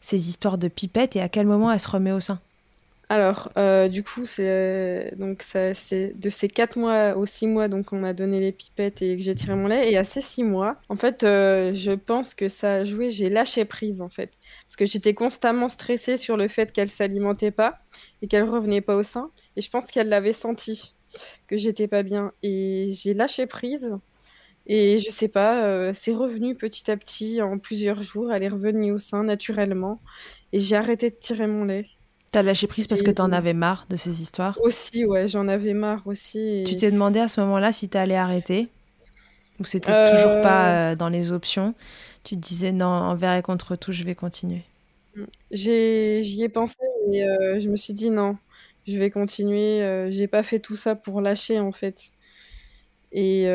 [0.00, 2.38] ces histoires de pipettes et à quel moment elle se remet au sein?
[3.10, 5.12] Alors, euh, du coup, c'est
[5.74, 9.16] c'est de ces 4 mois aux 6 mois, donc on a donné les pipettes et
[9.16, 9.90] que j'ai tiré mon lait.
[9.90, 13.28] Et à ces 6 mois, en fait, euh, je pense que ça a joué, j'ai
[13.28, 14.38] lâché prise, en fait.
[14.62, 17.80] Parce que j'étais constamment stressée sur le fait qu'elle s'alimentait pas
[18.22, 19.32] et qu'elle revenait pas au sein.
[19.56, 20.94] Et je pense qu'elle l'avait senti,
[21.48, 22.32] que j'étais pas bien.
[22.44, 23.98] Et j'ai lâché prise.
[24.66, 28.32] Et je sais pas, euh, c'est revenu petit à petit en plusieurs jours.
[28.32, 30.00] Elle est revenue au sein naturellement.
[30.52, 31.86] Et j'ai arrêté de tirer mon lait.
[32.30, 35.74] T'as lâché prise parce que t'en avais marre de ces histoires Aussi, ouais, j'en avais
[35.74, 36.62] marre aussi.
[36.64, 38.68] Tu t'es demandé à ce moment-là si t'allais arrêter
[39.58, 40.92] Ou c'était toujours pas euh.
[40.92, 41.74] Euh, dans les options
[42.22, 44.62] Tu te disais non, envers et contre tout, je vais continuer
[45.50, 46.76] J'y ai, pensé,
[47.08, 48.38] mais euh, je me suis dit non,
[48.86, 50.06] je vais continuer.
[50.10, 52.10] J'ai pas fait tout ça pour lâcher en fait.
[53.10, 53.48] Et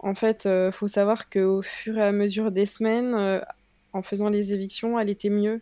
[0.00, 3.40] en fait, faut savoir qu'au fur et à mesure des semaines,
[3.92, 5.60] en faisant les évictions, elle était mieux.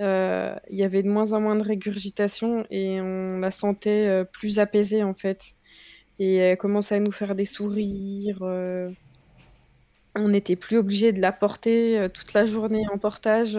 [0.00, 4.24] Euh, il y avait de moins en moins de régurgitation et on la sentait euh,
[4.24, 5.56] plus apaisée en fait.
[6.18, 8.38] Et elle commençait à nous faire des sourires.
[8.42, 8.90] Euh,
[10.16, 13.58] on n'était plus obligé de la porter toute la journée en portage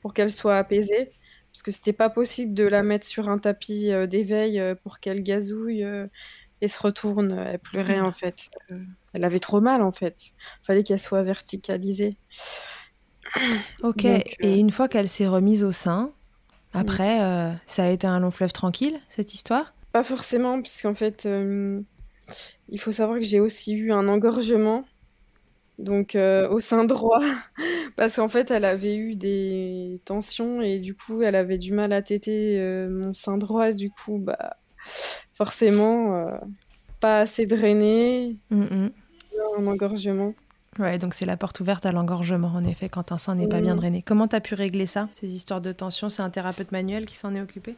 [0.00, 1.12] pour qu'elle soit apaisée.
[1.52, 5.86] Parce que c'était pas possible de la mettre sur un tapis d'éveil pour qu'elle gazouille
[6.60, 7.32] et se retourne.
[7.32, 8.50] Elle pleurait en fait.
[9.14, 10.16] elle avait trop mal en fait.
[10.62, 12.18] Il fallait qu'elle soit verticalisée.
[13.82, 16.12] Ok, et euh, une fois qu'elle s'est remise au sein,
[16.72, 19.74] après, euh, ça a été un long fleuve tranquille, cette histoire?
[19.92, 21.80] Pas forcément, puisqu'en fait, euh,
[22.68, 24.84] il faut savoir que j'ai aussi eu un engorgement,
[25.78, 27.20] donc au sein droit,
[27.96, 31.92] parce qu'en fait, elle avait eu des tensions et du coup, elle avait du mal
[31.92, 32.58] à téter
[32.90, 34.56] mon sein droit, du coup, bah,
[35.32, 36.28] forcément,
[37.00, 38.90] pas assez drainé, mm, mm.
[39.58, 40.34] un engorgement.
[40.78, 43.60] Ouais, donc c'est la porte ouverte à l'engorgement, en effet, quand un sein n'est pas
[43.60, 43.78] bien mm.
[43.78, 44.02] drainé.
[44.02, 46.08] Comment tu as pu régler ça, ces histoires de tension?
[46.08, 47.76] C'est un thérapeute manuel qui s'en est occupé?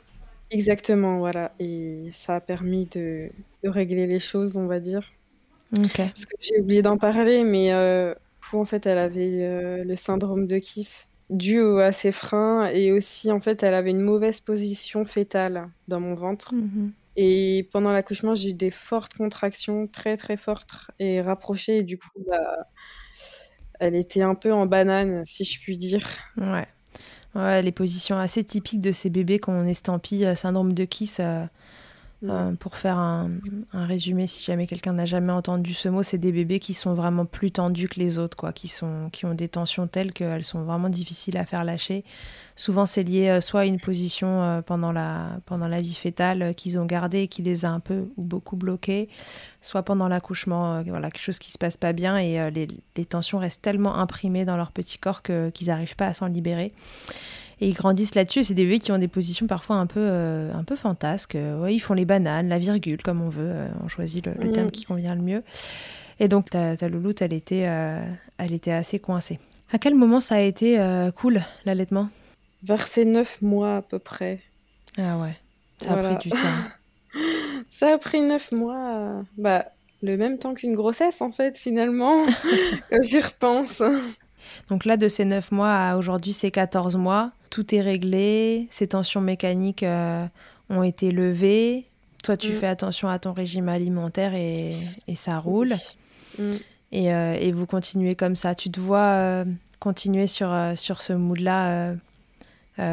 [0.50, 1.52] Exactement, voilà.
[1.58, 3.30] Et ça a permis de,
[3.64, 5.02] régler les choses, on va dire.
[5.96, 8.14] Parce que j'ai oublié d'en parler, mais euh,
[8.52, 13.30] en fait, elle avait euh, le syndrome de Kiss dû à ses freins et aussi,
[13.30, 16.54] en fait, elle avait une mauvaise position fétale dans mon ventre.
[16.54, 16.90] Mm-hmm.
[17.20, 21.78] Et pendant l'accouchement, j'ai eu des fortes contractions, très très fortes et rapprochées.
[21.78, 22.68] Et du coup, bah,
[23.80, 26.06] elle était un peu en banane, si je puis dire.
[26.36, 26.68] Ouais.
[27.34, 31.18] Ouais, les positions assez typiques de ces bébés qu'on estampille euh, syndrome de Kiss.
[31.18, 31.44] Euh,
[32.24, 33.30] euh, pour faire un,
[33.72, 37.24] résumé, si jamais quelqu'un n'a jamais entendu ce mot, c'est des bébés qui sont vraiment
[37.24, 40.62] plus tendus que les autres, quoi, qui, sont, qui ont des tensions telles qu'elles sont
[40.62, 42.04] vraiment difficiles à faire lâcher.
[42.56, 46.56] Souvent, c'est lié euh, soit à une position euh, pendant, la, pendant la vie fétale
[46.56, 49.08] qu'ils ont gardée et qui les a un peu ou beaucoup bloqués,
[49.60, 53.38] soit pendant l'accouchement, voilà, quelque chose qui se passe pas bien et les, les, tensions
[53.38, 56.72] restent tellement imprimées dans leur petit corps qu'ils n'arrivent pas à s'en libérer
[57.60, 58.44] et ils grandissent là-dessus.
[58.44, 61.36] C'est des bébés qui ont des positions parfois un peu, euh, un peu fantasques.
[61.60, 63.50] Ouais, ils font les bananes, la virgule, comme on veut.
[63.50, 64.52] Euh, on choisit le, mm.
[64.52, 65.42] terme qui convient le mieux.
[66.20, 68.00] Et donc, ta, ta louloute, elle était, euh,
[68.38, 69.38] elle était assez coincée.
[69.72, 70.78] À quel moment ça a été
[71.14, 72.08] cool, l'allaitement?
[72.62, 74.40] Vers ces neuf mois à peu près.
[74.96, 75.36] Ah ouais,
[75.78, 77.18] ça a pris du temps.
[77.70, 79.22] ça a pris neuf mois.
[79.36, 79.66] Bah,
[80.02, 82.24] le même temps qu'une grossesse, en fait, finalement,
[82.90, 83.82] quand j'y repense.
[84.68, 87.30] Donc là, de ces 9 mois à aujourd'hui, c'est 14 mois.
[87.50, 90.26] Tout est réglé, ces tensions mécaniques euh,
[90.70, 91.86] ont été levées.
[92.22, 92.52] Toi, tu mm.
[92.52, 94.70] fais attention à ton régime alimentaire et,
[95.14, 95.74] ça roule.
[96.38, 96.52] Mm.
[96.94, 98.54] Euh, et, vous continuez comme ça.
[98.54, 99.44] Tu te vois euh,
[99.80, 101.94] continuer sur, sur ce mood-là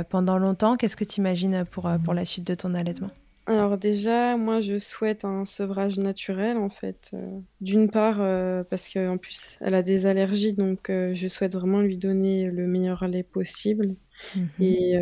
[0.09, 0.77] pendant longtemps.
[0.77, 3.11] Qu'est-ce que tu imagines pour, pour la suite de ton allaitement?
[3.47, 7.11] Alors déjà, moi, je souhaite un sevrage naturel, en fait.
[7.13, 11.53] Euh, d'une part, euh, parce qu'en plus, elle a des allergies, donc euh, je souhaite
[11.53, 13.95] vraiment lui donner le meilleur lait possible.
[14.35, 14.49] Mhm.
[14.61, 14.97] Et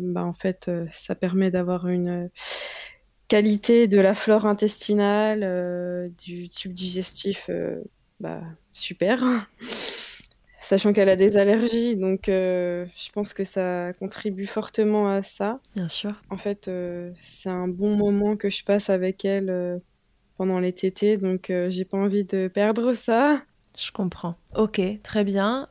[0.00, 2.30] bah, en fait, ça permet d'avoir une
[3.26, 7.50] qualité de la flore intestinale, du tube digestif,
[8.20, 9.24] bah, super
[10.68, 15.60] sachant qu'elle a des allergies, donc euh, je pense que ça contribue fortement à ça.
[15.74, 16.12] Bien sûr.
[16.28, 19.78] En fait, euh, c'est un bon moment que je passe avec elle euh,
[20.36, 23.40] pendant les tétés, donc j'ai pas envie de perdre ça.
[23.78, 24.34] Je comprends.
[24.56, 25.68] Ok, très bien.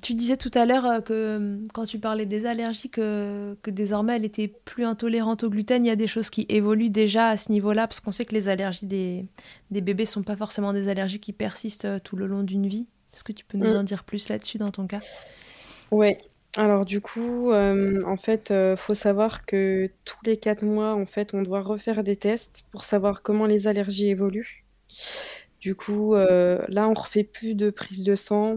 [0.00, 4.24] tu disais tout à l'heure que quand tu parlais des allergies, que, que, désormais elle
[4.24, 5.84] était plus intolérante au gluten.
[5.84, 8.34] Il y a des choses qui évoluent déjà à ce niveau-là, parce qu'on sait que
[8.34, 9.26] les allergies des,
[9.72, 12.86] des bébés sont pas forcément des allergies qui persistent tout le long d'une vie.
[13.14, 13.78] Est-ce que tu peux nous mm.
[13.78, 15.00] en dire plus là-dessus dans ton cas?
[15.90, 16.16] Oui.
[16.56, 21.42] Alors du coup, en fait, faut savoir que tous les quatre mois, en fait, on
[21.42, 24.64] doit refaire des tests pour savoir comment les allergies évoluent.
[25.60, 28.56] Du coup, là, on refait plus de prise de sang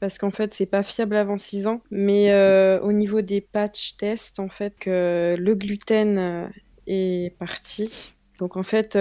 [0.00, 1.82] parce qu'en fait, c'est pas fiable avant 6 ans.
[1.90, 2.34] Mais
[2.80, 6.50] au niveau des patch tests, en fait, que le gluten
[6.86, 8.14] est parti.
[8.38, 8.98] Donc en fait,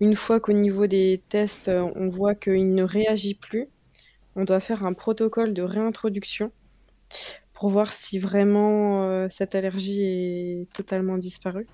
[0.00, 3.68] une fois qu'au niveau des tests, on voit qu'il ne réagit plus,
[4.36, 6.52] on doit faire un protocole de réintroduction
[7.52, 11.66] pour voir si vraiment euh, cette allergie est totalement disparue.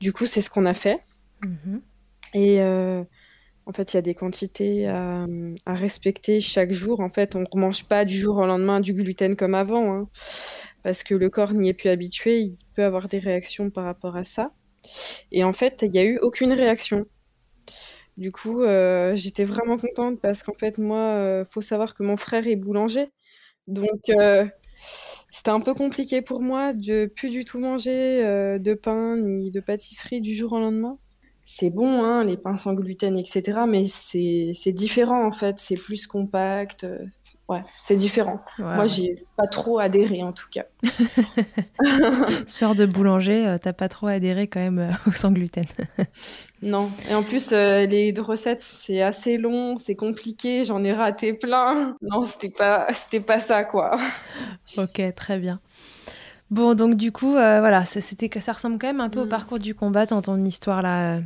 [0.00, 0.98] Du coup, c'est ce qu'on a fait.
[1.44, 1.80] Mhm.
[2.34, 3.04] Et euh,
[3.66, 5.26] en fait, il y a des quantités à,
[5.66, 7.00] respecter chaque jour.
[7.00, 10.08] En fait, on ne mange pas du jour au lendemain du gluten comme avant, hein,
[10.82, 12.40] parce que le corps n'y est plus habitué.
[12.40, 14.52] Il peut avoir des réactions par rapport à ça.
[15.30, 17.06] Et en fait, il n'y a eu aucune réaction.
[18.18, 22.16] Du coup, euh, j'étais vraiment contente parce qu'en fait, moi, il faut savoir que mon
[22.16, 23.06] frère est boulanger.
[23.66, 24.10] Donc,
[25.30, 29.50] c'était un peu compliqué pour moi de plus du tout manger euh, de pain ni
[29.50, 30.94] de pâtisserie du jour au lendemain.
[31.44, 33.60] C'est bon, hein, les pains sans gluten, etc.
[33.66, 35.58] Mais c'est différent en fait.
[35.58, 36.84] C'est plus compact.
[36.84, 36.98] Euh,
[37.48, 38.40] ouais, c'est différent.
[38.58, 40.66] Moi, j'ai pas trop adhéré en tout cas.
[42.46, 45.64] Sœur de boulanger, euh, t'as pas trop adhéré quand même au sans gluten.
[46.62, 46.90] non.
[47.10, 50.64] Et en plus, les recettes, c'est assez long, c'est compliqué.
[50.64, 51.96] J'en ai raté plein.
[52.02, 53.98] Non, c'était pas, c'était pas ça quoi.
[54.76, 55.60] ok, très bien.
[56.50, 59.30] Bon, donc du coup, voilà, c'était que ça ressemble quand même un peu au mm.
[59.30, 61.20] parcours du combat dans ton histoire là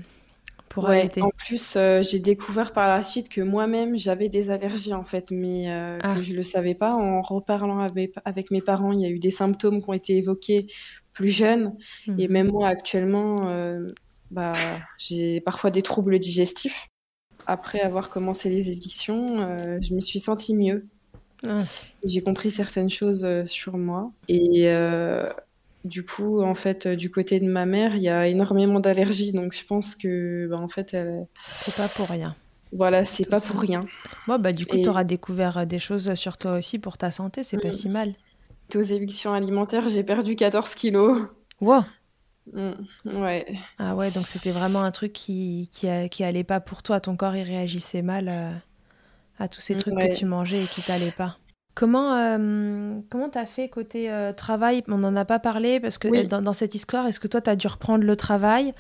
[0.77, 5.31] en plus, euh, j'ai découvert par la suite que moi-même j'avais des allergies en fait,
[5.31, 6.21] mais euh, que ah.
[6.21, 6.95] je le savais pas.
[6.95, 10.67] En reparlant avec, mes parents, il y a eu des symptômes qui ont été évoqués
[11.13, 11.75] plus jeunes,
[12.19, 12.33] et mhm.
[12.33, 13.93] même moi actuellement, euh,
[14.31, 14.53] bah,
[14.99, 16.89] j'ai parfois des troubles digestifs.
[17.47, 19.39] Après avoir commencé les éditions,
[19.83, 20.87] je me suis sentie mieux.
[21.45, 21.57] Ah.
[22.05, 24.69] J'ai compris certaines choses sur moi et
[25.85, 29.33] du coup, en fait, euh, du côté de ma mère, il y a énormément d'allergies,
[29.33, 31.27] donc je pense que, bah, en fait, elle.
[31.45, 32.37] C'est pas pour rien.
[32.73, 33.85] Voilà, c'est pas pour rien.
[34.27, 37.11] Moi, bah, du coup, tu auras découvert euh, des choses sur toi aussi pour ta
[37.11, 37.73] santé, c'est pas mm.
[37.73, 38.15] si mal.
[38.75, 41.29] Aux évictions alimentaires, j'ai perdu 14 kilos.
[41.61, 41.83] Wow!
[42.53, 42.73] Mm,
[43.05, 43.47] ouais.
[43.79, 47.01] Ah ouais, donc c'était vraiment un truc qui, qui, qui, allait pas pour toi.
[47.01, 48.53] Ton corps, il réagissait mal euh,
[49.39, 51.39] à, tous ces trucs que tu mangeais et qui t'allaient pas.
[51.75, 54.85] Comment euh, comment t'as fait côté euh, travail?
[54.89, 57.67] On n'en a pas parlé parce que dans, cette histoire, est-ce que toi t'as dû
[57.67, 58.73] reprendre le travail?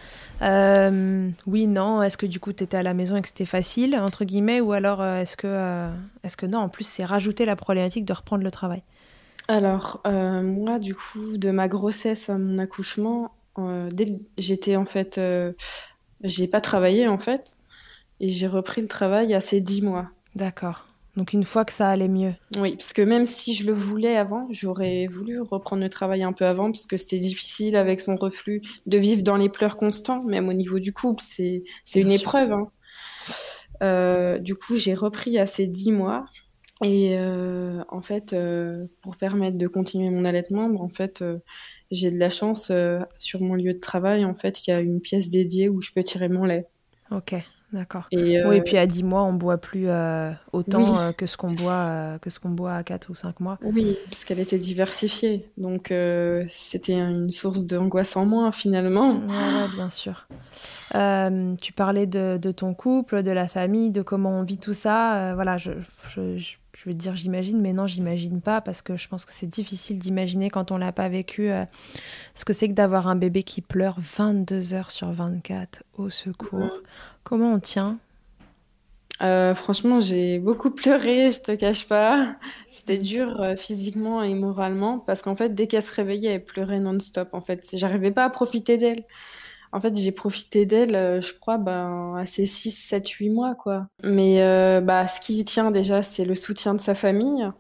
[0.43, 2.03] Euh, Oui, non.
[2.03, 4.73] Est-ce que du coup t'étais à la maison et que c'était facile entre guillemets, ou
[4.73, 5.89] alors est-ce que
[6.23, 6.59] est-ce que non?
[6.59, 8.83] En plus, c'est rajouter la problématique de reprendre le travail.
[9.49, 13.33] Alors moi, du coup, de ma grossesse à mon accouchement,
[13.91, 15.19] dès j'étais en fait,
[16.23, 17.53] j'ai pas travaillé en fait,
[18.21, 20.11] et j'ai repris le travail à ces dix mois.
[20.37, 20.87] D'accord.
[21.17, 22.33] Donc une fois que ça allait mieux.
[22.57, 26.33] Oui, parce que même si je le voulais avant, j'aurais voulu reprendre le travail un
[26.33, 30.23] peu avant, parce que c'était difficile avec son reflux de vivre dans les pleurs constants,
[30.23, 32.53] même au niveau du couple, c'est une épreuve.
[32.53, 32.71] Hein.
[33.83, 36.25] Euh, du coup, j'ai repris à ces dix mois.
[36.85, 41.23] Et euh, en fait, euh, pour permettre de continuer mon allaitement, en fait,
[41.91, 42.73] j'ai de la chance
[43.19, 44.25] sur mon lieu de travail.
[44.25, 46.67] En fait, il y a une pièce dédiée où je peux tirer mon lait.
[47.11, 47.35] Ok.
[47.73, 48.07] D'accord.
[48.11, 51.39] Et, Oui, et puis à 10 mois, on boit plus euh, autant euh, que ce
[51.39, 53.59] qu'on boit, euh, que ce qu'on boit à 4 ou 5 mois.
[53.63, 55.49] Oui, parce qu'elle était diversifiée.
[55.57, 55.93] Donc
[56.49, 59.21] c'était une source d'angoisse en moins finalement.
[59.27, 60.27] Oui, bien sûr.
[60.93, 65.35] tu parlais de, de, ton couple, de la famille, de comment on vit tout ça.
[65.35, 65.73] voilà, je,
[66.15, 69.33] je, je je veux dire j'imagine, mais non, j'imagine pas parce que je pense que
[69.33, 71.51] c'est difficile d'imaginer quand on l'a pas vécu
[72.35, 76.71] ce que c'est que d'avoir un bébé qui pleure 22 heures sur 24 au secours.
[77.23, 77.99] Comment on tient?
[79.23, 82.35] Euh, franchement, j'ai beaucoup pleuré, je te cache pas.
[82.73, 86.81] C'était dur euh, physiquement et moralement parce qu'en fait, dès qu'elle se réveillait, elle pleurait
[86.81, 87.29] non-stop.
[87.33, 89.05] En fait, j'arrivais pas à profiter d'elle.
[89.73, 93.55] En fait, j'ai profité d'elle, euh, je crois, ben, à ses 6, 7, 8 mois,
[93.55, 93.89] quoi.
[94.03, 94.41] Mais
[94.83, 97.51] bah, ce qui tient déjà, c'est le soutien de sa famille.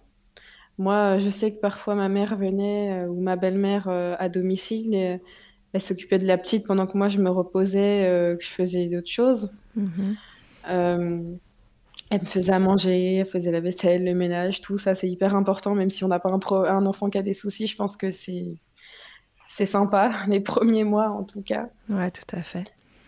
[0.78, 5.20] Moi, je sais que parfois ma mère venait ou ma belle-mère à domicile et
[5.72, 8.88] elle s'occupait de la petite pendant que moi je me reposais, euh, que je faisais
[8.88, 9.52] d'autres choses.
[9.74, 10.16] Mhm.
[10.68, 11.22] Euh,
[12.10, 15.34] elle me faisait à manger, elle faisait la vaisselle, le ménage, tout ça c'est hyper
[15.34, 15.74] important.
[15.74, 18.10] Même si on n'a pas un, un, enfant qui a des soucis, je pense que
[18.10, 18.54] c'est
[19.54, 21.68] c'est sympa les premiers mois en tout cas.
[21.88, 22.64] Ouais, tout à fait.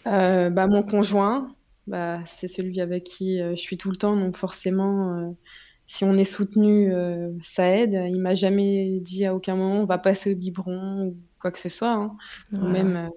[0.07, 1.55] Euh, bah, mon conjoint,
[1.87, 5.35] bah, c'est celui avec qui je suis tout le temps, donc forcément
[5.87, 6.93] si on est soutenu,
[7.43, 7.95] ça aide.
[8.09, 11.15] Il m'a jamais dit à aucun moment on va passer au biberon
[11.45, 11.93] quoi que ce soit.
[11.93, 12.17] Hein.
[12.53, 13.09] même, euh,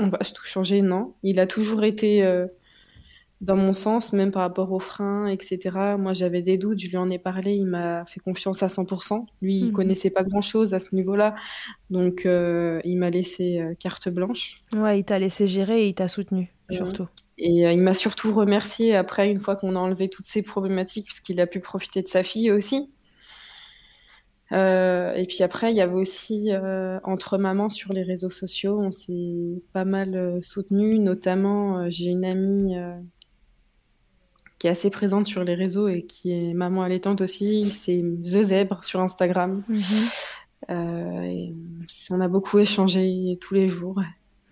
[0.00, 1.14] on va tout changer, non.
[1.22, 2.48] Il a toujours été euh,
[3.40, 5.96] dans mon sens, même par rapport aux freins, etc.
[5.98, 9.26] Moi, j'avais des doutes, je lui en ai parlé, il m'a fait confiance à 100%.
[9.40, 9.72] Lui, il Mhm.
[9.72, 11.34] connaissait pas grand-chose à ce niveau-là,
[11.90, 14.54] donc euh, il m'a laissé euh, carte blanche.
[14.76, 17.08] Ouais, il t'a laissé gérer et il t'a soutenu, surtout.
[17.38, 21.06] Et euh, il m'a surtout remercié après, une fois qu'on a enlevé toutes ces problématiques,
[21.06, 22.90] puisqu'il a pu profiter de sa fille aussi.
[24.52, 28.80] Euh, et puis après, il y avait aussi euh, entre mamans sur les réseaux sociaux,
[28.80, 30.98] on s'est pas mal soutenu.
[30.98, 32.74] Notamment, j'ai une amie
[34.60, 37.70] qui est assez présente sur les réseaux et qui est maman allaitante aussi.
[37.70, 39.64] C'est The Zèbre sur Instagram.
[39.68, 39.82] Mhm.
[40.70, 41.54] Euh, et
[42.10, 44.00] on a beaucoup échangé tous les jours.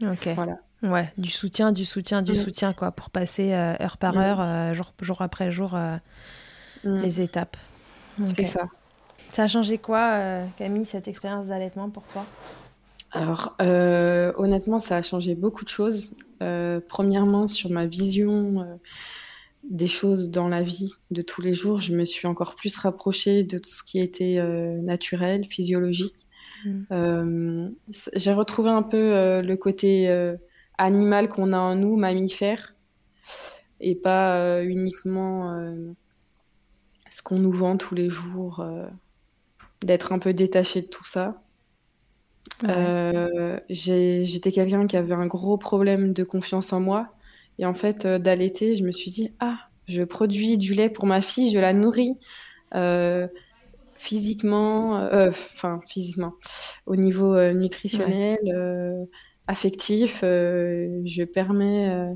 [0.03, 0.31] Ok.
[0.35, 0.57] Voilà.
[0.83, 4.73] Ouais, du soutien, du soutien, du soutien, quoi, pour passer euh, heure par heure, euh,
[4.73, 5.77] jour, jour après jour,
[6.85, 7.03] Mm.
[7.03, 7.57] les étapes.
[8.25, 8.69] C'est ça.
[9.33, 12.25] Ça a changé quoi, Camille, cette expérience d'allaitement pour toi?
[13.11, 13.57] Alors,
[14.39, 16.15] honnêtement, ça a changé beaucoup de choses.
[16.89, 18.79] Premièrement, sur ma vision
[19.65, 23.45] des choses dans la vie de tous les jours, je me suis encore plus rapprochée
[23.45, 26.27] de tout ce qui était euh, naturel, physiologique.
[26.65, 26.83] Mm.
[26.93, 27.69] Euh,
[28.15, 30.09] j'ai retrouvé un peu euh, le côté
[30.79, 32.75] animal qu'on a en nous, mammifère,
[33.81, 35.75] et pas uniquement
[37.11, 38.65] ce qu'on nous vend tous les jours,
[39.83, 41.43] d'être un peu détaché de tout ça.
[42.63, 43.63] Ouais.
[43.69, 47.13] J'étais quelqu'un qui avait un gros problème de confiance en moi.
[47.59, 51.07] Et en fait, euh, d'allaiter, je me suis dit, ah, je produis du lait pour
[51.07, 52.19] ma fille, je la nourris
[52.75, 53.29] euh,
[53.97, 56.35] physiquement, euh, enfin physiquement,
[56.87, 58.39] au niveau euh, nutritionnel,
[59.47, 62.07] affectif, je permets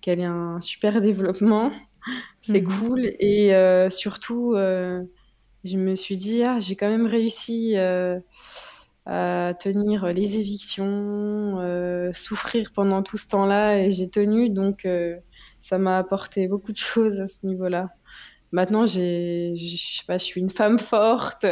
[0.00, 1.72] qu'elle ait un super développement.
[2.42, 2.64] C'est Mhm.
[2.64, 3.12] cool.
[3.20, 3.52] Et
[3.90, 7.74] surtout, je me suis dit, ah, j'ai quand même réussi
[9.08, 14.84] euh, à tenir les évictions, euh, souffrir pendant tout ce temps-là, et j'ai tenu, donc
[14.84, 15.16] euh,
[15.60, 17.88] ça m'a apporté beaucoup de choses à ce niveau-là.
[18.52, 21.46] Maintenant, j'ai, je sais pas, je suis une femme forte,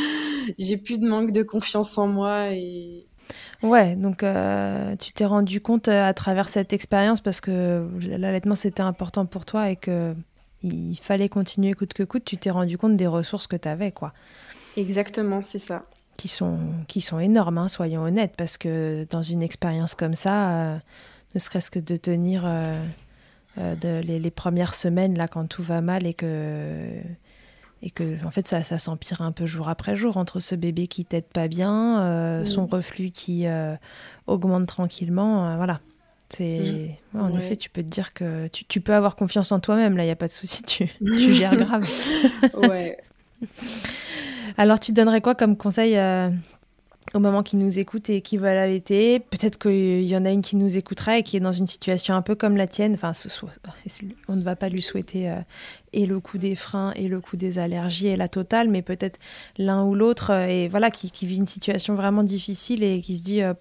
[0.58, 3.06] j'ai plus de manque de confiance en moi et
[3.62, 8.82] Ouais, donc euh, tu t'es rendu compte à travers cette expérience parce que l'allaitement c'était
[8.82, 10.14] important pour toi et que
[10.62, 13.92] il fallait continuer coûte que coûte, tu t'es rendu compte des ressources que tu avais,
[13.92, 14.12] quoi,
[14.76, 15.84] exactement, c'est ça.
[16.16, 16.58] Qui sont,
[16.88, 20.78] qui sont énormes, hein, soyons honnêtes, parce que dans une expérience comme ça, euh,
[21.34, 22.84] ne serait-ce que de tenir euh,
[23.58, 26.88] euh, de- les, les premières semaines, là, quand tout va mal et que,
[27.82, 30.86] et que en fait, ça, ça s'empire un peu jour après jour entre ce bébé
[30.86, 32.46] qui t'aide pas bien, euh, Mm.
[32.46, 33.46] son reflux qui
[34.26, 35.80] augmente tranquillement, voilà.
[36.28, 36.44] C'est,
[37.14, 37.38] ouais, en Ouais.
[37.38, 40.06] effet, tu peux te dire que tu, tu peux avoir confiance en toi-même, là, il
[40.06, 41.84] n'y a pas de souci, tu, tu gères grave.
[42.54, 42.96] Ouais.
[44.58, 46.30] Alors, tu donnerais quoi comme conseil euh,
[47.14, 50.42] aux mamans qui nous écoutent et qui veulent allaiter Peut-être qu'il y en a une
[50.42, 52.94] qui nous écoutera et qui est dans une situation un peu comme la tienne.
[52.94, 53.50] Enfin, ce soit-
[54.28, 55.36] on ne va pas lui souhaiter euh,
[55.92, 59.18] et le coup des freins et le coup des allergies et la totale, mais peut-être
[59.58, 63.18] l'un ou l'autre euh, et voilà qui, qui vit une situation vraiment difficile et qui
[63.18, 63.52] se dit euh,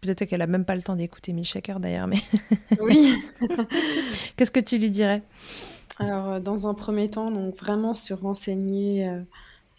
[0.00, 2.18] peut-être qu'elle a même pas le temps d'écouter Milkshaker d'ailleurs, mais
[2.80, 3.14] Oui.
[4.36, 5.22] qu'est-ce que tu lui dirais?
[5.98, 9.20] Alors, euh, dans un premier temps, donc vraiment se renseigner euh,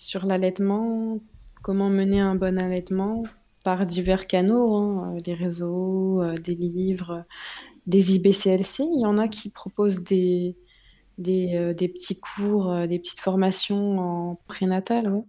[0.02, 1.20] sur l'allaitement,
[1.62, 3.22] comment mener un bon allaitement
[3.64, 7.22] par divers canaux, hein, euh, les réseaux, euh, des livres, euh,
[7.86, 8.84] des IBCLC.
[8.84, 10.58] Il y en a qui proposent des,
[11.20, 15.24] des, euh, petits cours, euh, des petites formations en prénatal.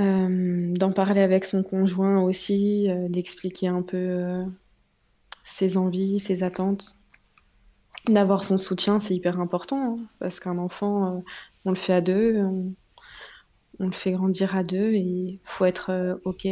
[0.00, 4.44] Euh, d'en parler avec son conjoint aussi, euh, d'expliquer un peu euh,
[5.44, 6.96] ses envies, ses attentes.
[8.08, 11.20] D'avoir son soutien, c'est hyper important, hein, parce qu'un enfant, euh,
[11.66, 12.42] on le fait à deux,
[13.80, 16.46] on le fait grandir à deux, et il faut être euh, OK,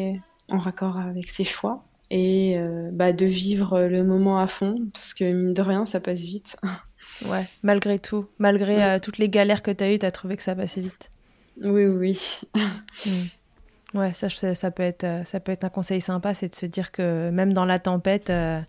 [0.51, 5.15] en raccord avec ses choix, et euh, bah, de vivre le moment à fond, parce
[5.15, 6.57] que mine de rien, ça passe vite.
[7.27, 8.83] Ouais, malgré tout, malgré Ouais.
[8.83, 11.11] euh, toutes les galères que tu as eues, tu as trouvé que ça passait vite.
[11.63, 12.41] Oui, oui.
[13.95, 13.99] Mm.
[13.99, 16.67] Ouais, ça, ça, ça peut être, ça peut être un conseil sympa, c'est de se
[16.67, 18.61] dire que même dans la tempête, euh,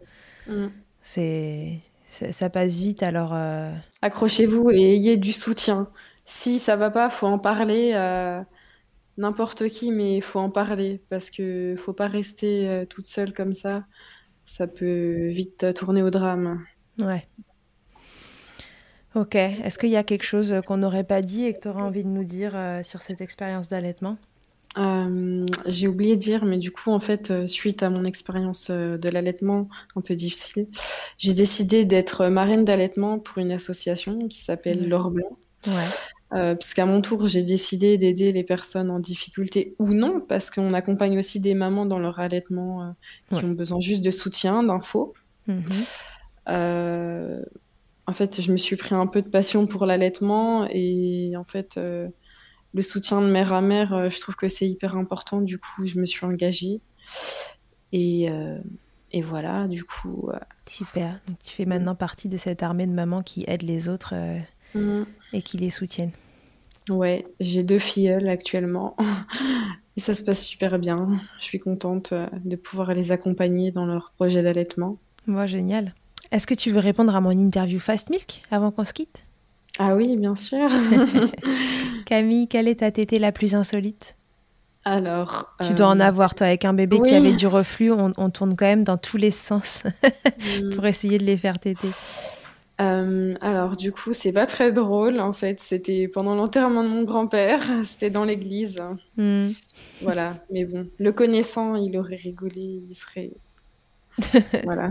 [0.47, 0.67] Mm.
[1.01, 3.03] c'est, ça passe vite.
[3.03, 3.33] Alors,
[4.01, 5.87] Accrochez-vous et ayez du soutien.
[6.33, 8.45] Si ça va pas, faut en parler à
[9.17, 13.33] n'importe qui, mais il faut en parler, parce que faut pas rester euh, toute seule
[13.33, 13.85] comme ça.
[14.45, 16.65] Ça peut vite euh, tourner au drame.
[16.99, 17.27] ouais.
[19.15, 19.35] Ok.
[19.35, 22.03] Est-ce qu'il y a quelque chose qu'on n'aurait pas dit et que tu aurais envie
[22.03, 24.17] de nous dire euh, sur cette expérience d'allaitement?
[24.77, 28.69] Euh, j'ai oublié de dire, mais du coup, en fait, euh, suite à mon expérience
[28.69, 30.67] euh, de l'allaitement un peu difficile,
[31.17, 34.87] j'ai décidé d'être marraine d'allaitement pour une association qui s'appelle Ouais.
[34.87, 35.37] L'Or Blanc.
[35.67, 35.95] Ouais.
[36.33, 40.49] Euh, parce qu'à mon tour, j'ai décidé d'aider les personnes en difficulté ou non, parce
[40.49, 42.91] qu'on accompagne aussi des mamans dans leur allaitement euh,
[43.29, 43.43] qui Ouais.
[43.45, 45.13] ont besoin juste de soutien, d'infos.
[45.47, 45.63] Mhm.
[46.49, 47.43] Euh,
[48.07, 51.77] en fait, je me suis pris un peu de passion pour l'allaitement et en fait,
[52.73, 55.41] le soutien de mère à mère, je trouve que c'est hyper important.
[55.41, 56.81] Du coup, je me suis engagée
[57.91, 58.27] et,
[59.11, 60.29] et voilà, du coup.
[60.67, 61.19] Super.
[61.27, 64.13] Donc, tu fais maintenant partie de cette armée de mamans qui aident les autres
[64.73, 65.03] mmh.
[65.33, 66.11] Et qui les soutiennent.
[66.89, 68.95] Ouais, j'ai deux filleules actuellement
[69.95, 71.19] et ça se passe super bien.
[71.39, 74.97] Je suis contente euh, de pouvoir les accompagner dans leur projet d'allaitement.
[75.27, 75.93] Moi, génial.
[76.31, 79.25] Est-ce que tu veux répondre à mon interview Fast Milk avant qu'on se quitte?
[79.79, 80.69] Ah oui, bien sûr.
[82.05, 84.15] Camille, quelle est ta tétée la plus insolite?
[84.83, 88.29] Alors, tu dois en euh, avoir, toi, avec un bébé qui avait du reflux, on,
[88.31, 89.83] tourne quand même dans tous les sens
[90.73, 91.89] pour essayer de les faire téter.
[92.81, 95.59] Euh, alors du coup, c'est pas très drôle en fait.
[95.59, 97.61] C'était pendant l'enterrement de mon grand-père.
[97.83, 98.81] C'était dans l'église.
[99.17, 99.49] Hmm.
[100.01, 100.37] Voilà.
[100.51, 102.83] Mais bon, le connaissant, il aurait rigolé.
[102.89, 103.31] Il serait
[104.65, 104.89] voilà.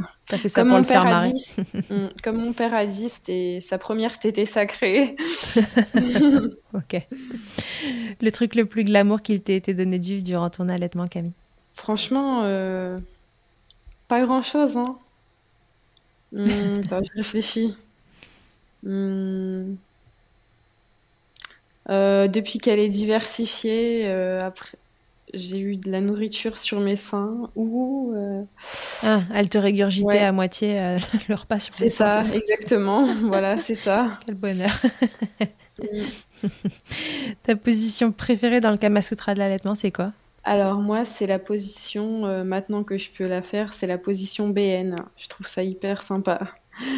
[0.55, 1.57] comme, mon père a dit,
[1.91, 5.15] hmm, comme mon père a dit, c'était sa première tétée sacrée.
[6.75, 7.07] ok.
[8.21, 11.33] Le truc le plus glamour qu'il t'ait été donné de vivre durant ton allaitement, Camille?
[11.73, 12.99] Franchement, euh,
[14.09, 14.77] pas grand-chose.
[14.77, 14.99] Hein.
[16.33, 17.77] Hmm, je réfléchis.
[18.83, 19.75] Hmm.
[21.89, 24.79] Euh, depuis qu'elle est diversifiée, euh, après,
[25.35, 28.13] j'ai eu de la nourriture sur mes seins ou.
[28.15, 28.43] Euh,
[29.03, 33.05] ah, elle te régurgitait à moitié le repas sur C'est ça, exactement.
[33.23, 34.09] voilà, c'est ça.
[34.25, 34.79] Quel bonheur.
[35.83, 36.49] Hmm.
[37.43, 40.13] Ta position préférée dans le Kama Sutra de l'allaitement, c'est quoi?
[40.45, 44.49] Alors moi, c'est la position, euh, maintenant que je peux la faire, c'est la position
[44.49, 44.97] BN.
[45.17, 46.41] Je trouve ça hyper sympa.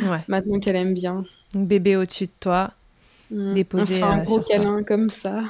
[0.04, 0.20] Ouais.
[0.28, 1.24] Maintenant qu'elle aime bien.
[1.54, 2.72] Bébé au-dessus de toi,
[3.30, 3.54] mmh.
[3.54, 3.82] déposé.
[3.82, 5.42] On se fait un euh, gros câlin comme ça.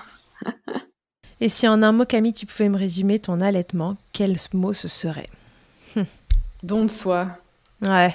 [1.40, 4.88] Et si en un mot, Camille, tu pouvais me résumer ton allaitement, quel mot ce
[4.88, 5.28] serait?
[6.62, 7.36] Don de soi.
[7.82, 8.14] Ouais.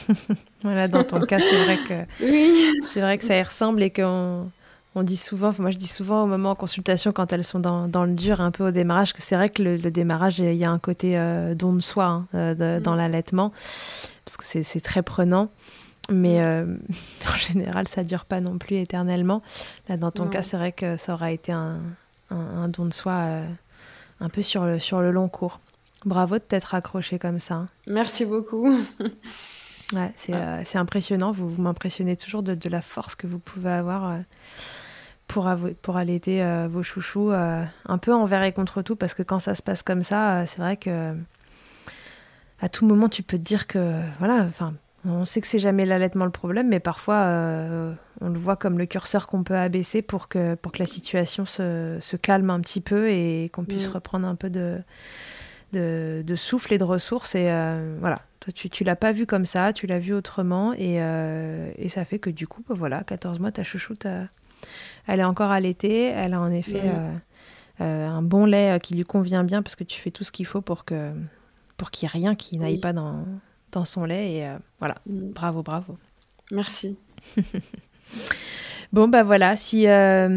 [0.62, 2.78] voilà, dans ton cas, c'est vrai que oui.
[2.82, 4.50] c'est vrai que ça y ressemble et qu'on
[4.98, 8.04] on dit souvent, moi je dis souvent aux mamans en consultation quand elles sont dans,
[8.04, 10.70] le dur, un peu au démarrage, que c'est vrai que le, démarrage, il y a
[10.70, 12.98] un côté euh, don de soi hein, euh, dans mm.
[12.98, 13.52] l'allaitement,
[14.24, 15.50] parce que c'est très prenant.
[16.10, 16.42] Mais mm.
[16.42, 16.76] euh,
[17.32, 19.42] en général, ça dure pas non plus éternellement.
[19.88, 21.78] Là, dans ton cas, c'est vrai que ça aura été un,
[22.68, 23.24] don de soi
[24.20, 25.60] un peu sur le, sur le long cours.
[26.04, 27.54] Bravo de t'être accroché comme ça.
[27.54, 27.66] Hein.
[27.86, 28.76] Merci beaucoup.
[29.94, 31.32] Ouais, c'est impressionnant.
[31.32, 34.18] Vous, vous m'impressionnez toujours de, de, la force que vous pouvez avoir
[35.28, 39.22] pour, pour allaiter euh, vos chouchous euh, un peu envers et contre tout parce que
[39.22, 41.14] quand ça se passe comme ça, euh, c'est vrai que
[42.60, 44.74] à tout moment tu peux te dire que voilà, enfin
[45.04, 47.28] on sait que c'est jamais l'allaitement le problème, mais parfois
[48.20, 51.46] on le voit comme le curseur qu'on peut abaisser pour que, pour que la situation
[51.46, 53.92] se, se calme un petit peu et qu'on puisse mm.
[53.92, 54.78] reprendre un peu de,
[55.72, 57.36] de, de, souffle et de ressources.
[57.36, 57.44] Et
[58.00, 60.96] voilà, toi tu, tu l'as pas vu comme ça, tu l'as vu autrement et,
[61.76, 64.08] et, ça fait que du coup, bah, voilà, 14 mois, ta chouchoute
[65.08, 66.04] elle est encore allaitée.
[66.04, 66.94] Elle a en effet mm.
[66.94, 67.12] euh,
[67.80, 70.30] euh, un bon lait euh, qui lui convient bien parce que tu fais tout ce
[70.30, 71.12] qu'il faut pour que
[71.76, 73.24] pour qu'il n'y ait rien qui n'aille pas dans,
[73.72, 74.34] dans son lait.
[74.34, 75.30] Et voilà, mm.
[75.30, 75.98] bravo, bravo.
[76.52, 76.96] Merci.
[78.90, 80.28] Bon, bah voilà, si il y a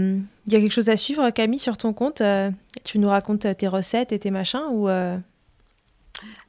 [0.45, 2.21] quelque chose à suivre, Camille, sur ton compte,
[2.83, 4.89] tu nous racontes tes recettes et tes machins ou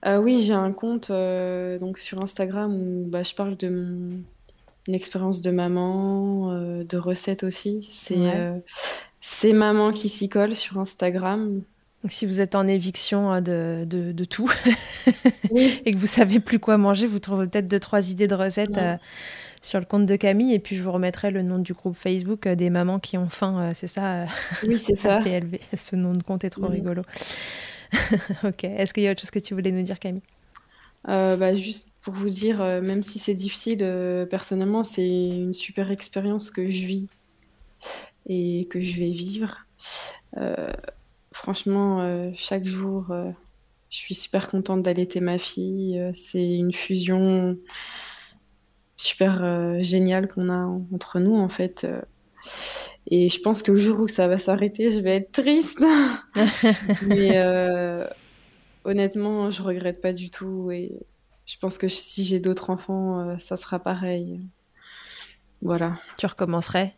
[0.05, 4.19] Oui, j'ai un compte donc sur Instagram où bah, je parle de mon,
[4.89, 7.89] une expérience de maman, euh, de recettes aussi.
[7.93, 8.59] C'est euh,
[9.21, 11.63] c'est maman qui s'y colle sur Instagram.
[12.09, 13.41] si vous êtes en éviction euh,
[13.85, 14.51] de, de, tout
[15.55, 18.81] et que vous savez plus quoi manger, vous trouvez peut-être deux trois idées de recettes
[19.65, 22.49] sur le compte de Camille et puis je vous remettrai le nom du groupe Facebook
[22.49, 23.71] des mamans qui ont faim.
[23.75, 24.27] c'est ça.
[24.67, 25.19] Oui, c'est ça.
[25.19, 25.61] PLV.
[25.79, 27.03] Ce nom de compte est trop rigolo.
[28.45, 28.65] ok.
[28.65, 30.23] Est-ce qu'il y a autre chose que tu voulais nous dire, Camille?
[31.05, 35.91] Bah, juste pour vous dire, euh, même si c'est difficile, euh, personnellement, c'est une super
[35.91, 37.09] expérience que je vis
[38.27, 39.67] et que je vais vivre.
[40.37, 40.73] Euh,
[41.33, 43.07] franchement, chaque jour,
[43.89, 46.01] je suis super contente d'allaiter ma fille.
[46.15, 47.57] c'est une fusion
[48.97, 51.87] super géniale qu'on a entre nous, en fait.
[53.09, 55.83] Et je pense que le jour où ça va s'arrêter, je vais être triste.
[57.03, 57.37] Mais
[58.85, 60.71] honnêtement, je regrette pas du tout.
[60.71, 61.01] Et
[61.47, 64.41] je pense que si j'ai d'autres enfants, euh, ça sera pareil.
[65.61, 65.99] Voilà.
[66.19, 66.97] Tu recommencerais?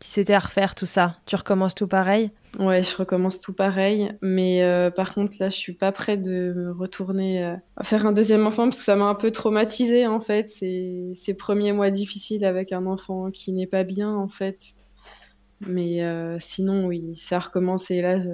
[0.00, 2.32] Si c'était à refaire tout ça, tu recommences tout pareil?
[2.58, 4.12] Ouais, je recommence tout pareil.
[4.20, 8.12] Mais euh, par contre, là, je suis pas prête de retourner euh, à faire un
[8.12, 10.50] deuxième enfant parce que ça m'a un peu traumatisée, en fait.
[10.50, 14.74] Ces, ces premiers mois difficiles avec un enfant qui n'est pas bien, en fait.
[15.64, 16.00] Mais
[16.40, 18.02] sinon, oui, ça a recommencé.
[18.02, 18.30] Là, je,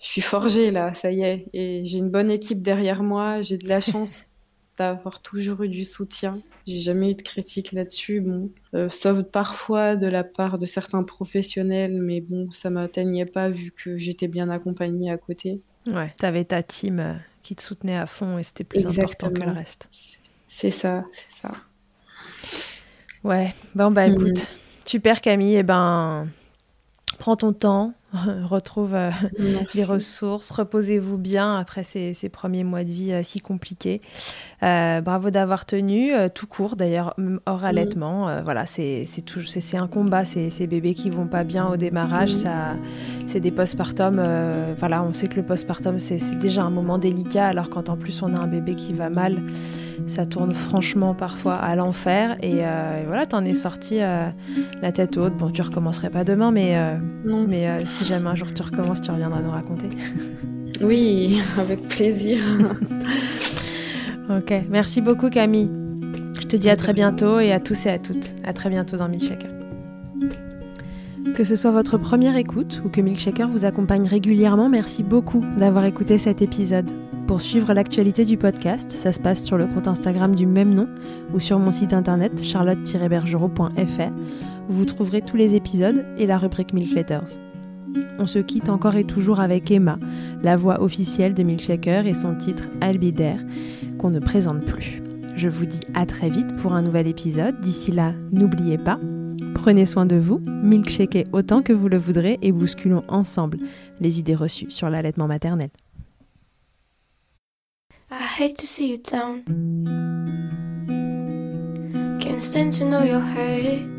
[0.00, 1.46] je suis forgée, là, ça y est.
[1.52, 3.42] Et j'ai une bonne équipe derrière moi.
[3.42, 4.26] J'ai de la chance
[4.78, 6.40] d'avoir toujours eu du soutien.
[6.66, 11.02] J'ai jamais eu de critique là-dessus, bon, euh, sauf parfois de la part de certains
[11.02, 15.62] professionnels, mais bon, ça m'atteignait pas vu que j'étais bien accompagnée à côté.
[15.86, 19.40] Ouais, t'avais ta team euh, qui te soutenait à fond et c'était plus important que
[19.40, 19.88] le reste.
[20.46, 21.52] C'est ça, c'est ça.
[23.24, 24.14] Ouais, bon bah mhm.
[24.14, 24.48] écoute,
[24.84, 26.28] super Camille, et eh ben
[27.18, 27.94] prends ton temps,
[28.44, 29.10] retrouve euh,
[29.74, 34.00] les ressources, reposez-vous bien après ces, premiers mois de vie euh, si compliqués.
[34.62, 37.14] Euh, bravo d'avoir tenu, tout court d'ailleurs,
[37.46, 38.42] hors allaitement.
[38.42, 39.06] voilà, c'est
[39.74, 42.76] un combat, ces, bébés qui vont pas bien au démarrage, ça,
[43.26, 44.20] c'est des postpartum.
[44.78, 48.22] voilà, on sait que le postpartum c'est déjà un moment délicat, alors quand en plus
[48.22, 49.40] on a un bébé qui va mal
[50.06, 52.36] ça tourne franchement parfois à l'enfer.
[52.42, 52.62] Et,
[53.06, 55.36] voilà, t'en es sorti la tête haute.
[55.36, 56.76] Bon, tu recommencerais pas demain, mais,
[57.24, 57.46] non.
[57.48, 59.88] mais si jamais un jour tu recommences, tu reviendras nous raconter.
[60.82, 62.40] oui, avec plaisir.
[64.30, 65.70] ok, merci beaucoup Camille.
[66.40, 68.34] Je te dis à très bientôt et à tous et à toutes.
[68.44, 69.50] À très bientôt dans Milkshaker.
[71.34, 75.84] Que ce soit votre première écoute ou que Milkshaker vous accompagne régulièrement, merci beaucoup d'avoir
[75.84, 76.90] écouté cet épisode.
[77.28, 80.88] Pour suivre l'actualité du podcast, ça se passe sur le compte Instagram du même nom
[81.34, 84.12] ou sur mon site internet charlotte-bergerot.fr
[84.68, 87.38] où vous trouverez tous les épisodes et la rubrique Milk Letters.
[88.18, 89.98] On se quitte encore et toujours avec Emma,
[90.42, 93.40] la voix officielle de Milkshaker et son titre Albidaire,
[93.98, 95.02] qu'on ne présente plus.
[95.36, 97.60] Je vous dis à très vite pour un nouvel épisode.
[97.60, 98.96] D'ici là, n'oubliez pas,
[99.54, 103.58] prenez soin de vous, milkshakez autant que vous le voudrez et bousculons ensemble
[104.00, 105.70] les idées reçues sur l'allaitement maternel.
[108.10, 109.44] I hate to see you down.
[112.20, 113.98] Can't stand to know hurt.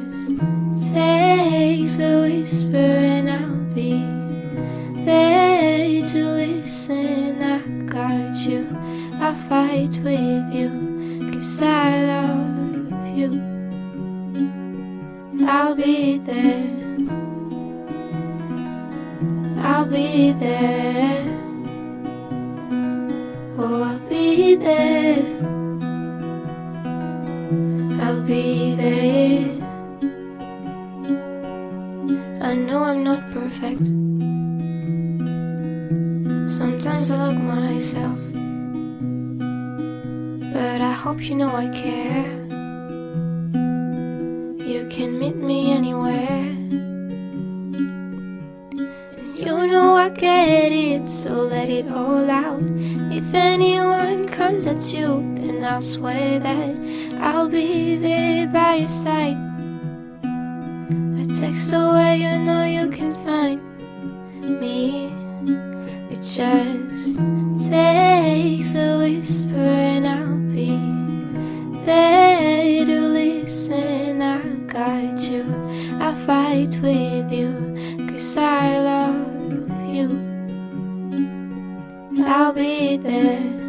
[82.33, 83.60] I'll be there.